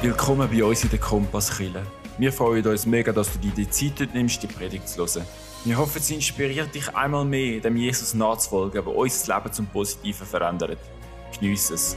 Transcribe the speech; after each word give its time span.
Willkommen 0.00 0.48
bei 0.48 0.62
uns 0.62 0.84
in 0.84 0.90
der 0.90 1.00
Kompasskille. 1.00 1.82
Wir 2.18 2.32
freuen 2.32 2.64
uns 2.64 2.86
mega, 2.86 3.10
dass 3.10 3.32
du 3.32 3.40
dir 3.40 3.50
die 3.50 3.68
Zeit 3.68 4.14
nimmst, 4.14 4.40
die 4.40 4.46
Predigt 4.46 4.88
zu 4.88 4.98
hören. 5.04 5.26
Wir 5.64 5.76
hoffen, 5.76 6.00
sie 6.00 6.14
inspiriert 6.14 6.72
dich 6.72 6.94
einmal 6.94 7.24
mehr, 7.24 7.58
dem 7.60 7.76
Jesus 7.76 8.14
nachzufolgen, 8.14 8.84
der 8.84 8.86
unser 8.86 9.34
Leben 9.34 9.52
zum 9.52 9.66
Positiven 9.66 10.24
verändert. 10.24 10.78
Geniess 11.32 11.70
es. 11.70 11.96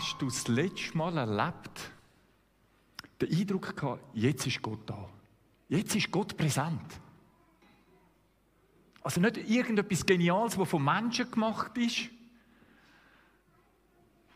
Hast 0.00 0.22
du 0.22 0.26
das 0.26 0.48
letzte 0.48 0.96
Mal 0.96 1.16
erlebt, 1.18 1.90
den 3.20 3.38
Eindruck 3.38 3.76
gehabt, 3.76 4.02
jetzt 4.14 4.46
ist 4.46 4.62
Gott 4.62 4.88
da. 4.88 5.08
Jetzt 5.68 5.94
ist 5.94 6.10
Gott 6.10 6.36
präsent. 6.38 7.00
Also 9.02 9.20
nicht 9.20 9.36
irgendetwas 9.36 10.06
Geniales, 10.06 10.58
was 10.58 10.68
von 10.68 10.82
Menschen 10.82 11.30
gemacht 11.30 11.76
ist, 11.76 12.08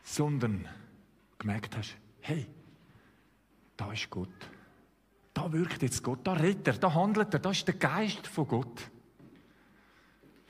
sondern 0.03 0.69
gemerkt 1.39 1.77
hast, 1.79 1.97
hey, 2.21 2.47
da 3.77 3.91
ist 3.91 4.11
Gott. 4.11 4.29
Da 5.33 5.51
wirkt 5.51 5.83
jetzt 5.83 6.03
Gott, 6.03 6.21
da 6.25 6.35
redet 6.35 6.67
er, 6.69 6.75
da 6.75 6.93
handelt 6.93 7.33
er, 7.33 7.41
da 7.41 7.51
ist 7.51 7.67
der 7.67 7.75
Geist 7.75 8.27
von 8.27 8.47
Gott. 8.47 8.91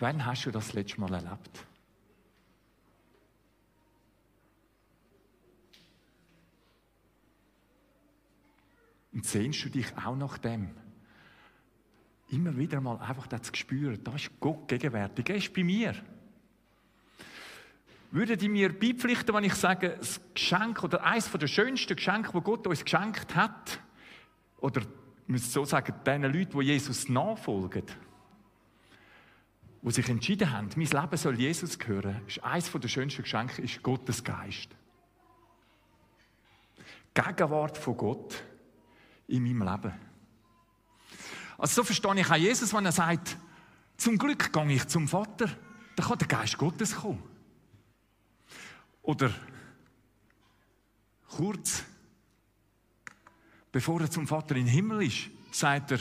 Wann 0.01 0.27
hast 0.27 0.45
du 0.47 0.51
das 0.51 0.73
letzte 0.73 1.01
Mal 1.01 1.15
erlebt? 1.15 1.67
Sehnst 9.25 9.65
du 9.65 9.71
dich 9.71 9.87
auch 9.97 10.17
nach 10.17 10.37
dem? 10.37 10.69
Immer 12.29 12.59
wieder 12.59 12.83
mal 12.83 12.99
einfach 12.99 13.27
das 13.27 13.51
Gespür, 13.51 13.97
da 13.97 14.15
ist 14.15 14.31
Gott 14.39 14.69
gegenwärtig, 14.69 15.31
er 15.31 15.37
ist 15.37 15.55
bei 15.55 15.65
mir. 15.65 15.95
Würden 18.11 18.39
die 18.39 18.51
mir 18.51 18.79
beipflichten, 18.79 19.35
wenn 19.35 19.45
ich 19.45 19.55
sage, 19.55 19.97
das 19.99 20.21
Geschenk 20.35 20.85
oder 20.85 21.03
eines 21.05 21.33
der 21.33 21.47
schönsten 21.47 21.97
Geschenke, 21.97 22.33
das 22.35 22.45
Gott 22.45 22.67
uns 22.67 22.85
geschenkt 22.85 23.35
hat, 23.35 23.81
oder 24.59 24.83
muss 25.27 25.51
so 25.51 25.65
sagen, 25.65 25.95
den 26.05 26.25
Leuten, 26.25 26.61
die 26.61 26.67
Jesus 26.67 27.09
nachfolgen, 27.09 27.87
die 29.81 29.91
sich 29.91 30.09
entschieden 30.11 30.53
haben, 30.53 30.69
mein 30.77 30.87
Leben 30.87 31.17
soll 31.17 31.41
Jesus 31.41 31.79
gehören, 31.79 32.21
ist 32.27 32.45
eines 32.45 32.71
der 32.71 32.89
schönsten 32.89 33.23
Geschenke 33.23 33.63
ist 33.63 33.83
Gottes 33.83 34.23
Geist. 34.23 34.69
Gegenwart 37.15 37.79
von 37.79 37.97
Gott 37.97 38.45
in 39.29 39.43
meinem 39.43 39.63
Leben. 39.63 39.93
Also 41.59 41.77
so 41.77 41.85
verstehe 41.85 42.21
ich 42.21 42.31
auch 42.31 42.37
Jesus, 42.37 42.75
wenn 42.75 42.85
er 42.85 42.93
sagt, 42.93 43.37
zum 43.97 44.19
Glück 44.19 44.53
gehe 44.53 44.73
ich 44.73 44.87
zum 44.89 45.09
Vater, 45.09 45.49
dann 45.97 46.07
kann 46.07 46.19
der 46.19 46.29
Geist 46.29 46.59
Gottes 46.59 46.97
kommen. 46.97 47.23
Oder 49.03 49.33
kurz 51.29 51.85
bevor 53.75 54.01
er 54.01 54.09
zum 54.09 54.29
Vater 54.29 54.55
im 54.55 54.67
Himmel 54.67 55.03
ist, 55.03 55.31
sagt 55.51 55.91
er, 55.91 55.99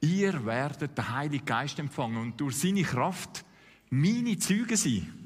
ihr 0.00 0.44
werdet 0.44 0.98
den 0.98 1.08
Heiligen 1.08 1.46
Geist 1.46 1.78
empfangen 1.78 2.16
und 2.16 2.40
durch 2.40 2.56
seine 2.56 2.82
Kraft 2.82 3.44
meine 3.90 4.36
Züge 4.38 4.76
sein. 4.76 5.17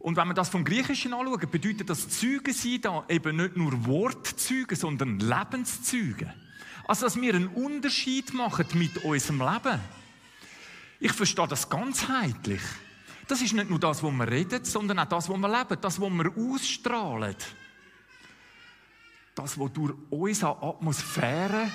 Und 0.00 0.16
wenn 0.16 0.28
wir 0.28 0.34
das 0.34 0.48
vom 0.48 0.64
Griechischen 0.64 1.12
anschauen, 1.12 1.50
bedeutet 1.50 1.90
das 1.90 2.08
Zeugen 2.08 2.54
sein 2.54 2.80
da 2.80 3.04
eben 3.08 3.36
nicht 3.36 3.56
nur 3.56 3.84
Wortzeugen, 3.84 4.74
sondern 4.74 5.20
Lebenszeugen. 5.20 6.32
Also, 6.88 7.04
dass 7.04 7.20
wir 7.20 7.34
einen 7.34 7.48
Unterschied 7.48 8.32
machen 8.32 8.66
mit 8.74 8.96
unserem 9.04 9.40
Leben. 9.40 9.78
Ich 11.00 11.12
verstehe 11.12 11.46
das 11.46 11.68
ganzheitlich. 11.68 12.62
Das 13.28 13.42
ist 13.42 13.52
nicht 13.52 13.68
nur 13.68 13.78
das, 13.78 14.02
was 14.02 14.10
wir 14.10 14.26
reden, 14.26 14.64
sondern 14.64 14.98
auch 15.00 15.04
das, 15.04 15.28
was 15.28 15.36
wir 15.36 15.48
leben, 15.48 15.80
das, 15.80 16.00
was 16.00 16.10
wir 16.10 16.32
ausstrahlen. 16.36 17.36
Das, 19.34 19.58
was 19.58 19.72
durch 19.72 19.94
unsere 20.08 20.62
Atmosphäre 20.62 21.70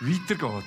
weitergeht. 0.00 0.64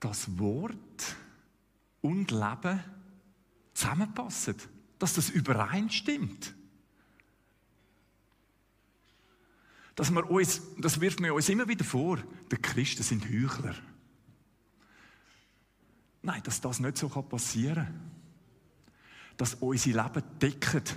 Dass 0.00 0.38
Wort 0.38 1.16
und 2.00 2.30
Leben 2.30 2.82
zusammenpassen, 3.74 4.56
dass 4.98 5.14
das 5.14 5.30
übereinstimmt. 5.30 6.54
Dass 9.94 10.10
wir 10.10 10.30
uns, 10.30 10.62
das 10.78 11.00
wirft 11.00 11.20
mir 11.20 11.34
uns 11.34 11.48
immer 11.48 11.66
wieder 11.66 11.84
vor, 11.84 12.18
die 12.52 12.56
Christen 12.56 13.02
sind 13.02 13.24
Heuchler. 13.24 13.74
Nein, 16.22 16.42
dass 16.44 16.60
das 16.60 16.78
nicht 16.78 16.98
so 16.98 17.08
passieren 17.08 17.86
kann. 17.86 18.10
Dass 19.36 19.54
unser 19.54 20.02
Leben 20.02 20.22
deckt 20.40 20.96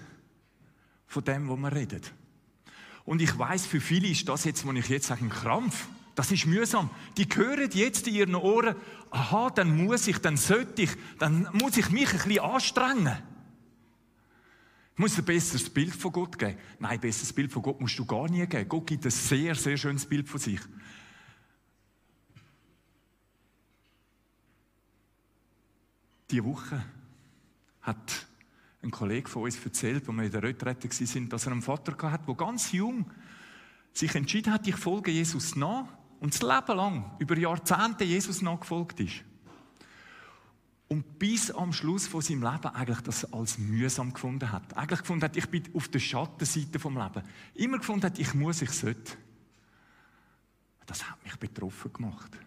von 1.07 1.23
dem, 1.23 1.49
was 1.49 1.57
wir 1.57 1.71
reden. 1.71 2.01
Und 3.05 3.21
ich 3.21 3.37
weiß, 3.37 3.65
für 3.65 3.81
viele 3.81 4.07
ist 4.07 4.27
das 4.29 4.43
jetzt, 4.45 4.65
was 4.65 4.75
ich 4.75 4.89
jetzt 4.89 5.07
sage, 5.07 5.25
ein 5.25 5.29
Krampf. 5.29 5.87
Das 6.15 6.31
ist 6.31 6.45
mühsam. 6.45 6.89
Die 7.17 7.27
hören 7.33 7.69
jetzt 7.71 8.07
in 8.07 8.15
ihren 8.15 8.35
Ohren, 8.35 8.75
aha, 9.11 9.49
dann 9.49 9.85
muss 9.85 10.07
ich, 10.07 10.17
dann 10.19 10.37
sollte 10.37 10.83
ich, 10.83 10.91
dann 11.19 11.47
muss 11.53 11.77
ich 11.77 11.89
mich 11.89 12.11
ein 12.11 12.17
bisschen 12.17 12.39
anstrengen. 12.39 13.17
Ich 14.93 14.99
muss 14.99 15.17
ein 15.17 15.25
besseres 15.25 15.69
Bild 15.69 15.95
von 15.95 16.11
Gott 16.11 16.37
geben. 16.37 16.57
Nein, 16.79 16.91
ein 16.91 16.99
besseres 16.99 17.31
Bild 17.31 17.51
von 17.51 17.61
Gott 17.61 17.79
musst 17.79 17.97
du 17.97 18.05
gar 18.05 18.29
nie 18.29 18.45
geben. 18.45 18.69
Gott 18.69 18.87
gibt 18.87 19.05
ein 19.05 19.11
sehr, 19.11 19.55
sehr 19.55 19.77
schönes 19.77 20.05
Bild 20.05 20.27
von 20.27 20.39
sich. 20.39 20.59
Diese 26.29 26.45
Woche 26.45 26.83
hat 27.81 28.27
ein 28.83 28.91
Kollege 28.91 29.29
von 29.29 29.43
uns 29.43 29.63
erzählt, 29.63 30.07
wo 30.07 30.11
wir 30.11 30.23
in 30.23 30.31
der 30.31 30.43
Retrette 30.43 30.89
waren, 30.89 31.29
dass 31.29 31.45
er 31.45 31.51
einen 31.51 31.61
Vater 31.61 32.11
hatte, 32.11 32.25
der 32.25 32.35
ganz 32.35 32.71
jung 32.71 33.09
sich 33.93 34.15
entschieden 34.15 34.53
hat, 34.53 34.67
ich 34.67 34.75
folge 34.75 35.11
Jesus 35.11 35.55
nach 35.55 35.87
und 36.21 36.35
das 36.35 36.41
Leben 36.43 36.77
lang, 36.77 37.11
über 37.17 37.35
Jahrzehnte 37.35 38.03
Jesus 38.03 38.43
nachgefolgt 38.43 38.99
ist. 38.99 39.23
Und 40.87 41.17
bis 41.17 41.49
am 41.49 41.73
Schluss 41.73 42.05
von 42.05 42.21
seinem 42.21 42.43
Leben 42.43 42.67
eigentlich 42.67 43.01
das 43.01 43.33
als 43.33 43.57
mühsam 43.57 44.13
gefunden 44.13 44.51
hat. 44.51 44.77
Eigentlich 44.77 44.99
gefunden 44.99 45.23
hat, 45.23 45.35
ich 45.35 45.49
bin 45.49 45.63
auf 45.73 45.87
der 45.87 45.97
Schattenseite 45.97 46.77
vom 46.77 46.95
Leben. 46.95 47.23
Immer 47.55 47.79
gefunden 47.79 48.05
hat, 48.05 48.19
ich 48.19 48.35
muss, 48.35 48.61
ich 48.61 48.69
sollte. 48.69 49.13
Das 50.85 51.09
hat 51.09 51.23
mich 51.23 51.35
betroffen 51.37 51.91
gemacht. 51.91 52.37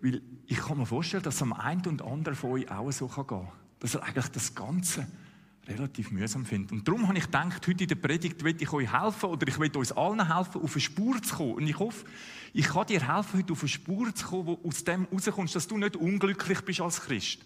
Weil 0.00 0.20
ich 0.46 0.58
kann 0.58 0.78
mir 0.78 0.86
vorstellen, 0.86 1.22
dass 1.22 1.36
es 1.36 1.42
am 1.42 1.52
einen 1.52 1.86
und 1.86 2.02
anderen 2.02 2.34
von 2.34 2.50
euch 2.52 2.68
auch 2.72 2.90
so 2.90 3.06
gehen 3.06 3.26
kann. 3.28 3.48
Dass 3.78 3.94
er 3.94 4.02
eigentlich 4.02 4.28
das 4.30 4.52
Ganze 4.52 5.06
relativ 5.68 6.10
mühsam 6.10 6.44
finde. 6.44 6.74
Und 6.74 6.86
darum 6.86 7.06
habe 7.06 7.18
ich 7.18 7.24
gedacht, 7.24 7.66
heute 7.66 7.84
in 7.84 7.88
der 7.88 7.94
Predigt 7.94 8.42
will 8.42 8.60
ich 8.60 8.72
euch 8.72 8.92
helfen 8.92 9.26
oder 9.26 9.46
ich 9.46 9.58
will 9.58 9.70
uns 9.76 9.92
allen 9.92 10.34
helfen, 10.34 10.60
auf 10.60 10.72
eine 10.72 10.80
Spur 10.80 11.22
zu 11.22 11.36
kommen. 11.36 11.54
Und 11.54 11.66
ich 11.66 11.78
hoffe, 11.78 12.04
ich 12.52 12.66
kann 12.66 12.86
dir 12.86 13.14
helfen, 13.14 13.38
heute 13.38 13.52
auf 13.52 13.62
eine 13.62 13.68
Spur 13.68 14.14
zu 14.14 14.26
kommen, 14.26 14.46
wo 14.46 14.60
aus 14.64 14.84
dem 14.84 15.06
rauskommst, 15.12 15.54
dass 15.54 15.68
du 15.68 15.78
nicht 15.78 15.96
unglücklich 15.96 16.60
bist 16.62 16.80
als 16.80 17.00
Christ, 17.00 17.40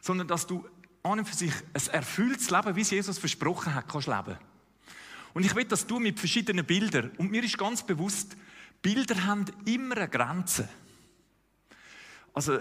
sondern 0.00 0.28
dass 0.28 0.46
du 0.46 0.64
an 1.02 1.18
und 1.18 1.28
für 1.28 1.34
sich 1.34 1.52
ein 1.74 1.94
erfülltes 1.94 2.50
Leben, 2.50 2.76
wie 2.76 2.82
es 2.82 2.90
Jesus 2.90 3.18
versprochen 3.18 3.74
hat, 3.74 3.88
kannst 3.88 4.06
leben. 4.06 4.38
Und 5.34 5.44
ich 5.44 5.54
will 5.54 5.64
das 5.64 5.86
tun 5.86 6.02
mit 6.02 6.20
verschiedenen 6.20 6.64
Bildern. 6.64 7.10
Und 7.16 7.30
mir 7.30 7.42
ist 7.42 7.58
ganz 7.58 7.84
bewusst, 7.84 8.36
Bilder 8.82 9.24
haben 9.24 9.46
immer 9.64 9.96
eine 9.96 10.08
Grenze. 10.08 10.68
Also, 12.34 12.60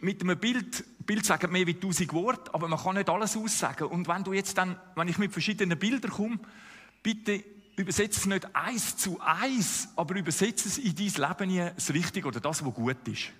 mit 0.00 0.22
einem 0.22 0.38
Bild, 0.38 0.84
Bild 1.04 1.24
sagen 1.26 1.52
mehr 1.52 1.66
wie 1.66 1.74
tausend 1.74 2.12
Worte, 2.12 2.52
aber 2.54 2.68
man 2.68 2.78
kann 2.78 2.96
nicht 2.96 3.08
alles 3.08 3.36
aussagen. 3.36 3.88
Und 3.88 4.08
wenn 4.08 4.24
du 4.24 4.32
jetzt 4.32 4.56
dann, 4.56 4.78
wenn 4.94 5.08
ich 5.08 5.18
mit 5.18 5.32
verschiedenen 5.32 5.78
Bildern 5.78 6.10
komme, 6.10 6.38
bitte 7.02 7.42
übersetze 7.76 8.20
es 8.20 8.26
nicht 8.26 8.54
eins 8.54 8.96
zu 8.96 9.20
eins, 9.20 9.88
aber 9.96 10.16
übersetze 10.16 10.68
es 10.68 10.78
in 10.78 10.94
dein 10.94 11.28
Leben 11.28 11.50
hier 11.50 11.70
das 11.70 11.92
Richtige 11.92 12.28
oder 12.28 12.40
das, 12.40 12.64
was 12.64 12.74
gut 12.74 13.08
ist. 13.08 13.30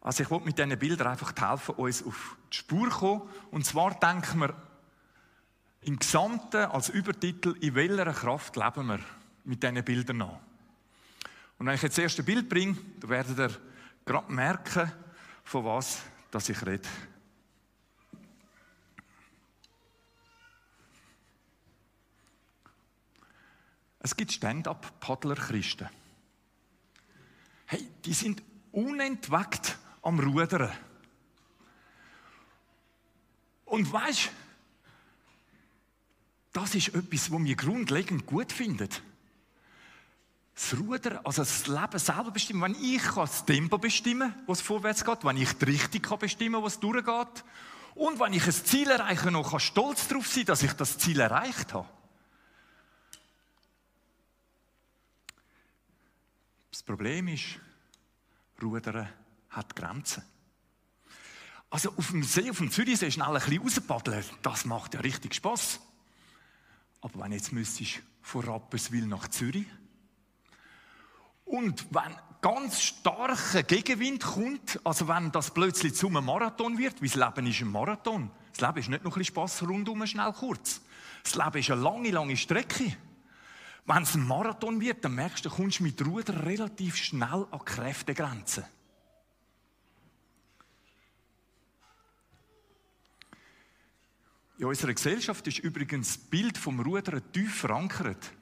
Also 0.00 0.22
ich 0.22 0.30
wollte 0.30 0.46
mit 0.46 0.58
diesen 0.58 0.78
Bildern 0.78 1.08
einfach 1.08 1.34
helfen, 1.36 1.74
uns 1.74 2.02
auf 2.02 2.36
die 2.52 2.56
Spur 2.56 2.90
zu 2.90 2.98
kommen. 2.98 3.22
Und 3.50 3.66
zwar 3.66 3.94
denken 3.98 4.40
wir 4.40 4.54
im 5.82 5.98
Gesamten 5.98 6.64
als 6.64 6.88
Übertitel, 6.88 7.54
in 7.60 7.74
welcher 7.74 8.12
Kraft 8.12 8.56
leben 8.56 8.86
wir 8.86 9.00
mit 9.44 9.62
diesen 9.62 9.84
Bildern 9.84 10.18
nach. 10.18 10.38
Und 11.60 11.66
wenn 11.66 11.74
ich 11.74 11.82
jetzt 11.82 11.98
das 11.98 12.04
erste 12.04 12.22
Bild 12.22 12.48
bringe, 12.48 12.74
dann 13.00 13.10
werdet 13.10 13.38
ihr 13.38 13.60
gerade 14.06 14.32
merken, 14.32 14.90
von 15.44 15.62
was 15.66 16.00
dass 16.30 16.48
ich 16.48 16.64
rede. 16.64 16.88
Es 23.98 24.16
gibt 24.16 24.32
Stand-up-Paddler-Christen. 24.32 25.90
Hey, 27.66 27.86
die 28.06 28.14
sind 28.14 28.42
unentwegt 28.72 29.76
am 30.00 30.18
Rudern. 30.18 30.72
Und 33.66 33.92
weißt 33.92 34.30
das 36.54 36.74
ist 36.74 36.94
etwas, 36.94 37.30
was 37.30 37.44
wir 37.44 37.54
grundlegend 37.54 38.24
gut 38.24 38.50
finden. 38.50 38.88
Das 40.60 40.78
Ruder, 40.78 41.22
also 41.24 41.40
das 41.40 41.66
Leben 41.68 41.98
selber 41.98 42.30
bestimmen. 42.30 42.60
Wenn 42.60 42.84
ich 42.84 43.02
das 43.02 43.46
Tempo 43.46 43.78
bestimmen 43.78 44.30
kann, 44.30 44.44
es 44.52 44.60
vorwärts 44.60 45.04
geht, 45.04 45.24
wenn 45.24 45.38
ich 45.38 45.54
die 45.54 45.64
Richtung 45.64 46.18
bestimmen 46.18 46.54
kann, 46.54 46.62
wo 46.62 46.66
es 46.66 46.78
durchgeht, 46.78 47.44
und 47.94 48.20
wenn 48.20 48.34
ich 48.34 48.44
ein 48.44 48.52
Ziel 48.52 48.90
erreiche, 48.90 49.30
noch 49.30 49.50
kann 49.50 49.60
stolz 49.60 50.06
darauf 50.06 50.26
sein, 50.26 50.44
dass 50.44 50.62
ich 50.62 50.72
das 50.74 50.98
Ziel 50.98 51.18
erreicht 51.18 51.72
habe. 51.72 51.88
Das 56.70 56.82
Problem 56.82 57.28
ist, 57.28 57.58
Rudern 58.62 59.08
hat 59.48 59.74
Grenzen. 59.74 60.22
Also 61.70 61.90
auf 61.96 62.08
dem 62.10 62.22
See, 62.22 62.50
auf 62.50 62.58
dem 62.58 62.70
Zürichsee 62.70 63.10
schnell 63.10 63.28
ein 63.28 63.34
bisschen 63.34 63.62
rauspaddeln, 63.62 64.24
das 64.42 64.66
macht 64.66 64.94
ja 64.94 65.00
richtig 65.00 65.34
Spaß. 65.34 65.80
Aber 67.00 67.24
wenn 67.24 67.32
jetzt 67.32 67.52
müsstest 67.52 68.02
von 68.20 68.44
Rapperswil 68.44 69.06
nach 69.06 69.28
Zürich 69.28 69.66
und 71.50 71.92
wenn 71.92 72.16
ganz 72.40 72.80
starker 72.80 73.64
Gegenwind 73.64 74.22
kommt, 74.22 74.80
also 74.84 75.08
wenn 75.08 75.32
das 75.32 75.52
plötzlich 75.52 75.94
zum 75.94 76.12
Marathon 76.12 76.78
wird, 76.78 77.02
wie 77.02 77.08
das 77.08 77.16
Leben 77.16 77.46
ist 77.46 77.60
ein 77.60 77.68
Marathon. 77.68 78.30
Das 78.52 78.60
Leben 78.60 78.78
ist 78.78 78.88
nicht 78.88 79.04
noch 79.04 79.10
ein 79.10 79.18
bisschen 79.18 79.34
Spass 79.34 79.62
rundum, 79.62 80.06
schnell 80.06 80.32
kurz. 80.32 80.80
Das 81.24 81.34
Leben 81.34 81.58
ist 81.58 81.70
eine 81.70 81.80
lange, 81.80 82.10
lange 82.10 82.36
Strecke. 82.36 82.96
Wenn 83.84 84.02
es 84.04 84.14
ein 84.14 84.26
Marathon 84.26 84.80
wird, 84.80 85.04
dann 85.04 85.16
merkst 85.16 85.44
du, 85.44 85.50
kommst 85.50 85.80
du 85.80 85.82
mit 85.82 86.04
Ruder 86.06 86.46
relativ 86.46 86.96
schnell 86.96 87.46
an 87.50 87.64
Kräftegrenzen. 87.64 88.64
In 94.58 94.66
unserer 94.66 94.94
Gesellschaft 94.94 95.46
ist 95.48 95.58
übrigens 95.58 96.14
das 96.14 96.18
Bild 96.18 96.58
vom 96.58 96.78
Rudern 96.80 97.22
tief 97.32 97.56
verankert. 97.56 98.32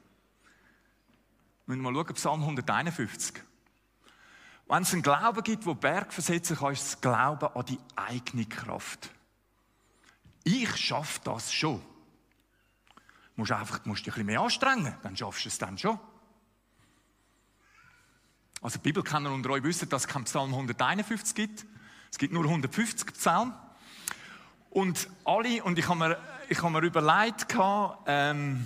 Wir 1.69 1.75
müssen 1.75 1.93
mal 1.93 2.03
schauen, 2.03 2.15
Psalm 2.15 2.41
151. 2.41 3.43
Wenn 4.67 4.81
es 4.81 4.91
einen 4.91 5.03
Glauben 5.03 5.43
gibt, 5.43 5.67
wo 5.67 5.75
Berg 5.75 6.11
versetzen 6.11 6.57
kann, 6.57 6.73
ist 6.73 6.81
es 6.81 6.99
Glauben 6.99 7.45
an 7.45 7.63
die 7.63 7.77
eigene 7.95 8.47
Kraft. 8.47 9.11
Ich 10.43 10.75
schaffe 10.77 11.19
das 11.23 11.53
schon. 11.53 11.79
Du 12.95 13.01
musst 13.35 13.51
einfach 13.51 13.85
musst 13.85 14.03
dich 14.03 14.07
ein 14.07 14.13
bisschen 14.13 14.25
mehr 14.25 14.41
anstrengen, 14.41 14.97
dann 15.03 15.15
schaffst 15.15 15.45
du 15.45 15.49
es 15.49 15.59
dann 15.59 15.77
schon. 15.77 15.99
Also 18.63 18.79
Bibelkenner 18.79 19.31
unter 19.31 19.51
euch 19.51 19.61
wissen, 19.61 19.89
dass 19.89 20.05
es 20.05 20.07
keinen 20.07 20.23
Psalm 20.23 20.49
151 20.49 21.35
gibt. 21.35 21.67
Es 22.09 22.17
gibt 22.17 22.33
nur 22.33 22.45
150 22.45 23.13
Psalmen. 23.13 23.53
Und 24.71 25.07
alle, 25.23 25.63
und 25.63 25.77
ich 25.77 25.87
habe 25.87 25.99
mir, 25.99 26.17
ich 26.49 26.63
mir 26.63 26.81
überlegt, 26.81 27.55
ähm, 28.07 28.65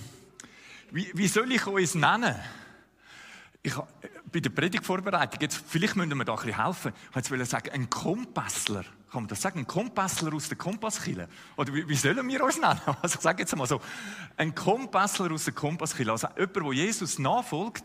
wie, 0.92 1.12
wie 1.14 1.28
soll 1.28 1.52
ich 1.52 1.68
uns 1.68 1.96
nennen? 1.96 2.40
Ich 3.64 3.74
bei 4.34 4.40
der 4.40 4.50
Predigtvorbereitung, 4.50 5.40
jetzt, 5.42 5.64
vielleicht 5.68 5.96
müssen 5.96 6.18
wir 6.18 6.26
da 6.26 6.34
ein 6.34 6.40
bisschen 6.44 6.66
helfen. 6.66 6.92
Ich 7.16 7.32
wollte 7.32 7.46
sagen, 7.46 7.70
ein 7.70 7.90
Kompassler. 7.90 8.84
Kann 9.12 9.22
man 9.22 9.28
das 9.28 9.42
sagen? 9.42 9.60
Ein 9.60 9.68
Kompassler 9.68 10.34
aus 10.34 10.50
der 10.50 10.58
Kompasskille? 10.58 11.30
Oder 11.56 11.72
wie, 11.72 11.88
wie, 11.88 11.96
sollen 11.96 12.28
wir 12.28 12.44
uns 12.44 12.60
nennen? 12.60 12.82
Also 13.02 13.16
ich 13.16 13.22
sage 13.22 13.44
jetzt 13.44 13.56
mal 13.56 13.68
so, 13.68 13.80
ein 14.36 14.56
Kompassler 14.56 15.32
aus 15.32 15.46
der 15.46 15.54
Kompasskille. 15.54 16.12
Also 16.12 16.28
jemand, 16.36 16.56
der 16.56 16.74
Jesus 16.74 17.20
nachfolgt, 17.20 17.84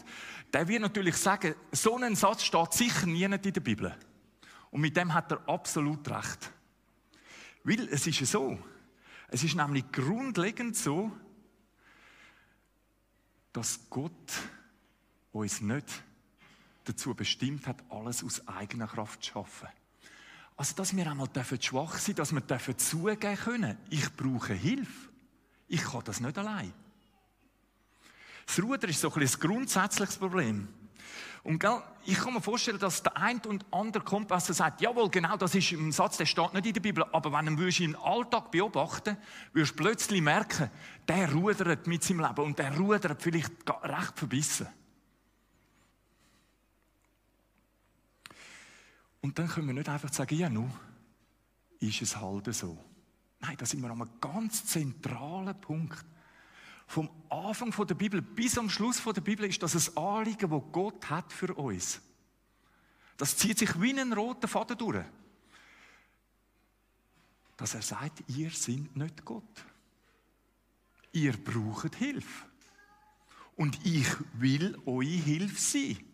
der 0.54 0.66
wird 0.66 0.80
natürlich 0.80 1.16
sagen, 1.16 1.54
so 1.70 1.98
ein 1.98 2.16
Satz 2.16 2.44
steht 2.44 2.72
sicher 2.72 3.06
nie 3.06 3.24
in 3.24 3.30
der 3.30 3.60
Bibel. 3.60 3.94
Und 4.70 4.80
mit 4.80 4.96
dem 4.96 5.12
hat 5.12 5.30
er 5.30 5.46
absolut 5.46 6.08
recht. 6.08 6.50
Weil 7.62 7.88
es 7.90 8.06
ist 8.06 8.24
so, 8.24 8.58
es 9.28 9.44
ist 9.44 9.54
nämlich 9.54 9.92
grundlegend 9.92 10.76
so, 10.76 11.12
dass 13.52 13.78
Gott 13.90 14.32
uns 15.32 15.60
nicht 15.60 16.02
dazu 16.84 17.14
bestimmt 17.14 17.66
hat, 17.66 17.82
alles 17.90 18.24
aus 18.24 18.46
eigener 18.48 18.86
Kraft 18.86 19.22
zu 19.22 19.32
schaffen. 19.32 19.68
Also, 20.56 20.74
dass 20.74 20.96
wir 20.96 21.08
einmal 21.08 21.28
schwach 21.60 21.98
sein 21.98 22.16
dürfen, 22.16 22.42
dass 22.46 22.66
wir 22.66 22.76
zugeben 22.76 23.36
können, 23.36 23.78
ich 23.90 24.12
brauche 24.16 24.54
Hilfe. 24.54 25.08
Ich 25.68 25.84
kann 25.84 26.02
das 26.04 26.20
nicht 26.20 26.36
allein. 26.36 26.72
Das 28.46 28.60
Ruder 28.62 28.88
ist 28.88 29.00
so 29.00 29.12
ein, 29.12 29.22
ein 29.22 29.28
grundsätzliches 29.28 30.16
Problem. 30.16 30.66
Und 31.44 31.60
gell, 31.60 31.82
ich 32.04 32.18
kann 32.18 32.34
mir 32.34 32.40
vorstellen, 32.40 32.78
dass 32.78 33.02
der 33.02 33.16
ein 33.16 33.40
und 33.46 33.64
andere 33.70 34.02
Kompass 34.02 34.46
sagt, 34.48 34.80
jawohl, 34.80 35.08
genau, 35.10 35.36
das 35.36 35.54
ist 35.54 35.72
ein 35.72 35.92
Satz, 35.92 36.16
der 36.16 36.26
steht 36.26 36.52
nicht 36.54 36.66
in 36.66 36.72
der 36.72 36.80
Bibel, 36.80 37.04
aber 37.12 37.32
wenn 37.32 37.56
du 37.56 37.66
ihn 37.66 37.94
im 37.94 37.96
Alltag 38.02 38.50
beobachten 38.50 39.16
wirst 39.52 39.72
du 39.72 39.76
plötzlich 39.76 40.20
merken, 40.20 40.70
der 41.06 41.32
rudert 41.32 41.86
mit 41.86 42.02
seinem 42.02 42.20
Leben 42.20 42.40
und 42.42 42.58
der 42.58 42.76
rudert 42.76 43.22
vielleicht 43.22 43.52
recht 43.82 44.18
verbissen. 44.18 44.66
Und 49.20 49.38
dann 49.38 49.48
können 49.48 49.66
wir 49.66 49.74
nicht 49.74 49.88
einfach 49.88 50.12
sagen, 50.12 50.36
ja, 50.36 50.48
nun 50.48 50.72
ist 51.80 52.02
es 52.02 52.16
halt 52.16 52.52
so. 52.54 52.78
Nein, 53.40 53.56
da 53.56 53.66
sind 53.66 53.82
wir 53.82 53.90
an 53.90 54.02
einem 54.02 54.20
ganz 54.20 54.64
zentralen 54.64 55.60
Punkt. 55.60 56.04
Vom 56.86 57.10
Anfang 57.28 57.86
der 57.86 57.94
Bibel 57.94 58.22
bis 58.22 58.56
am 58.58 58.70
Schluss 58.70 59.02
der 59.02 59.20
Bibel 59.20 59.46
ist 59.46 59.62
das 59.62 59.74
ein 59.90 59.96
Anliegen, 59.96 60.50
das 60.50 60.62
Gott 60.72 61.10
hat 61.10 61.32
für 61.32 61.54
uns. 61.54 62.00
Das 63.16 63.36
zieht 63.36 63.58
sich 63.58 63.80
wie 63.80 63.98
ein 63.98 64.12
roter 64.12 64.48
Faden 64.48 64.78
durch. 64.78 65.04
Dass 67.56 67.74
er 67.74 67.82
sagt, 67.82 68.22
ihr 68.28 68.50
seid 68.50 68.96
nicht 68.96 69.24
Gott. 69.24 69.64
Ihr 71.12 71.36
braucht 71.36 71.96
Hilfe. 71.96 72.46
Und 73.56 73.84
ich 73.84 74.06
will 74.34 74.78
eure 74.86 75.04
Hilfe 75.04 75.60
sein. 75.60 76.07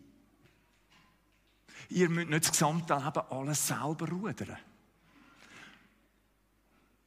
Ihr 1.89 2.09
müsst 2.09 2.29
nicht 2.29 2.43
das 2.43 2.51
gesamte 2.51 2.95
Leben 2.95 3.21
alles 3.29 3.67
selber 3.67 4.09
rudern. 4.09 4.57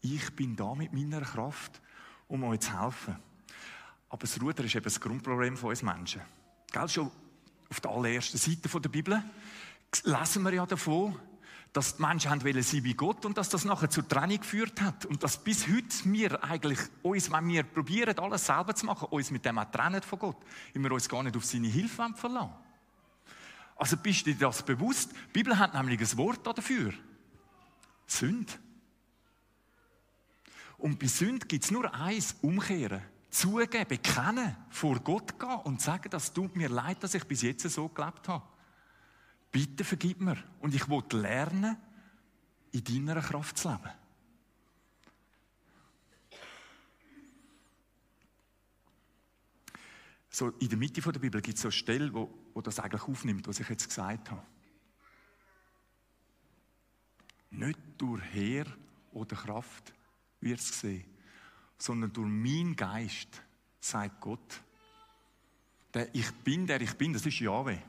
Ich 0.01 0.31
bin 0.35 0.57
da 0.57 0.75
mit 0.75 0.93
meiner 0.93 1.23
Kraft, 1.23 1.81
um 2.29 2.45
euch 2.45 2.61
zu 2.61 2.81
helfen. 2.81 3.17
Aber 4.09 4.21
das 4.21 4.41
Ruder 4.41 4.65
ist 4.65 4.75
eben 4.75 4.85
das 4.85 5.01
Grundproblem 5.01 5.57
von 5.57 5.71
uns 5.71 5.83
Menschen. 5.83 6.23
Gell, 6.73 6.89
schon 6.89 7.11
auf 7.71 7.81
der 7.81 7.91
allerersten 7.91 8.39
Seite 8.39 8.69
der 8.69 8.89
Bibel 8.89 9.23
lesen 10.05 10.43
wir 10.43 10.55
ja 10.55 10.67
davon, 10.67 11.19
dass 11.73 11.97
die 11.97 12.03
Menschen 12.03 12.45
wollen 12.45 12.63
sein 12.63 12.85
wie 12.85 12.95
Gott 12.95 13.27
und 13.27 13.37
dass 13.37 13.51
das 13.51 13.65
nachher 13.65 13.91
zur 13.91 14.09
Trennung 14.09 14.39
geführt 14.39 14.81
hat. 14.81 15.05
Und 15.05 15.23
dass 15.23 15.43
bis 15.43 15.67
heute 15.67 15.87
wir 16.05 16.43
eigentlich 16.43 16.79
uns, 17.03 17.31
wenn 17.31 17.49
wir 17.49 17.63
probieren, 17.65 18.19
alles 18.19 18.47
selber 18.47 18.75
zu 18.75 18.87
machen, 18.87 19.09
uns 19.11 19.31
mit 19.31 19.45
dem 19.45 19.59
auch 19.59 19.71
trennen 19.71 20.03
von 20.03 20.19
Gott, 20.19 20.37
weil 20.75 20.83
wir 20.83 20.93
uns 20.93 21.09
gar 21.09 21.23
nicht 21.23 21.37
auf 21.37 21.45
seine 21.45 21.69
Hilfe 21.69 22.09
verlassen. 22.15 22.68
Also 23.79 23.97
bist 23.97 24.27
du 24.27 24.35
dir 24.35 24.39
das 24.39 24.63
bewusst? 24.63 25.13
Die 25.13 25.33
Bibel 25.33 25.57
hat 25.57 25.73
nämlich 25.73 26.01
ein 26.01 26.19
Wort 26.19 26.45
dafür. 26.45 26.93
Sünde. 28.07 28.53
Und 30.77 30.99
bei 30.99 31.07
Sünde 31.07 31.47
gibt 31.47 31.65
es 31.65 31.71
nur 31.71 31.93
eins, 31.95 32.37
umkehren. 32.43 33.03
Zugeben, 33.31 33.87
bekennen, 33.89 34.57
vor 34.71 34.99
Gott 35.01 35.39
gehen 35.39 35.61
und 35.65 35.81
sagen, 35.81 36.11
das 36.11 36.33
tut 36.33 36.57
mir 36.57 36.69
leid, 36.69 37.03
dass 37.03 37.15
ich 37.15 37.25
bis 37.25 37.43
jetzt 37.43 37.69
so 37.71 37.89
gelebt 37.89 38.27
habe. 38.27 38.45
Bitte 39.53 39.85
vergib 39.85 40.21
mir. 40.21 40.43
Und 40.61 40.75
ich 40.75 40.89
will 40.89 41.03
lernen, 41.13 41.77
in 42.73 42.85
deiner 42.85 43.21
Kraft 43.21 43.59
zu 43.59 43.69
leben. 43.69 43.91
So 50.31 50.49
in 50.51 50.69
der 50.69 50.79
Mitte 50.79 51.01
der 51.01 51.19
Bibel 51.21 51.41
gibt 51.41 51.57
es 51.57 51.63
so 51.63 51.69
eine 51.69 51.73
Stelle, 51.73 52.13
wo, 52.13 52.33
wo 52.59 52.61
das 52.61 52.81
eigentlich 52.81 53.03
aufnimmt, 53.03 53.47
was 53.47 53.61
ich 53.61 53.69
jetzt 53.69 53.87
gesagt 53.87 54.33
habe. 54.33 54.43
Nicht 57.51 57.79
durch 57.97 58.21
Heer 58.33 58.67
oder 59.13 59.37
Kraft 59.37 59.93
wird 60.41 60.59
es 60.59 60.73
gesehen, 60.73 61.05
sondern 61.79 62.13
durch 62.13 62.27
meinen 62.27 62.75
Geist, 62.75 63.29
sagt 63.79 64.21
Gott. 64.21 64.61
Der 65.95 66.13
Ich 66.13 66.33
bin, 66.33 66.67
der 66.67 66.81
ich 66.81 66.95
bin, 66.95 67.13
das 67.13 67.25
ist 67.27 67.39
Jahwe, 67.39 67.81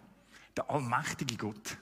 der 0.55 0.69
allmächtige 0.69 1.35
Gott. 1.35 1.75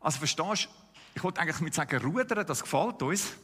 Also 0.00 0.18
verstehst 0.18 0.64
du, 0.64 0.68
ich 1.14 1.22
wollte 1.22 1.40
eigentlich 1.42 1.60
mit 1.60 1.74
sagen, 1.74 2.02
rudern, 2.02 2.44
das 2.44 2.60
gefällt 2.60 3.00
uns, 3.02 3.34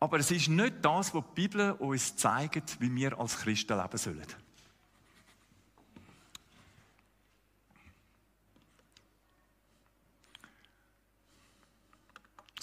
aber 0.00 0.20
es 0.20 0.30
ist 0.30 0.48
nicht 0.48 0.76
das, 0.80 1.12
was 1.12 1.22
die 1.22 1.34
Bibel 1.34 1.72
uns 1.72 2.16
zeigt, 2.16 2.80
wie 2.80 2.94
wir 2.94 3.20
als 3.20 3.36
Christen 3.36 3.76
leben 3.76 3.98
sollen. 3.98 4.51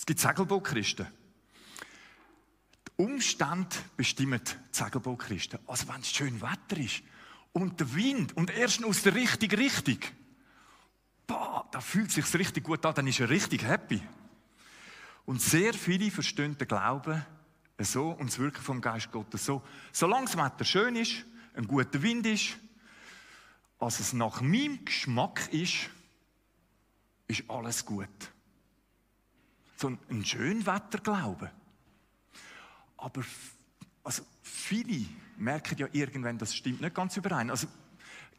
Gibt 0.09 0.21
Segelbootchristen. 0.21 1.05
Die 2.87 3.03
Umstände 3.03 3.75
bestimmen 3.95 4.41
die 4.43 4.75
Segelbootchristen. 4.75 5.59
Also 5.67 5.87
wenn 5.87 6.01
es 6.01 6.09
schön 6.09 6.41
Wetter 6.41 6.77
ist 6.77 7.03
und 7.53 7.79
der 7.79 7.93
Wind 7.93 8.35
und 8.35 8.49
erst 8.49 8.83
aus 8.83 9.03
der 9.03 9.13
richtigen 9.13 9.59
Richtung. 9.59 9.99
Boah, 11.27 11.67
da 11.71 11.79
fühlt 11.79 12.09
sich's 12.09 12.33
richtig 12.33 12.63
gut 12.63 12.83
an, 12.87 12.95
dann 12.95 13.05
ist 13.05 13.19
er 13.19 13.29
richtig 13.29 13.63
happy. 13.63 14.01
Und 15.25 15.43
sehr 15.43 15.75
viele 15.75 16.09
verstehen 16.09 16.57
den 16.57 16.67
Glauben 16.67 17.23
so 17.77 18.09
und 18.09 18.31
das 18.31 18.39
Wirken 18.39 18.63
vom 18.63 18.81
Geist 18.81 19.11
Gottes 19.11 19.45
so. 19.45 19.61
Solange 19.91 20.25
das 20.25 20.37
Wetter 20.37 20.65
schön 20.65 20.95
ist, 20.95 21.23
ein 21.53 21.67
guter 21.67 22.01
Wind 22.01 22.25
ist, 22.25 22.57
als 23.77 23.99
es 23.99 24.13
nach 24.13 24.41
meinem 24.41 24.83
Geschmack 24.83 25.53
ist, 25.53 25.91
ist 27.27 27.43
alles 27.47 27.85
gut. 27.85 28.31
So 29.79 29.87
ein 29.87 30.25
Schönwetterglaube. 30.25 31.49
Aber 32.97 33.21
also 34.03 34.23
viele 34.41 35.05
merken 35.37 35.77
ja 35.77 35.87
irgendwann, 35.93 36.37
das 36.37 36.53
stimmt 36.53 36.81
nicht 36.81 36.93
ganz 36.93 37.15
überein. 37.15 37.49
Also 37.49 37.67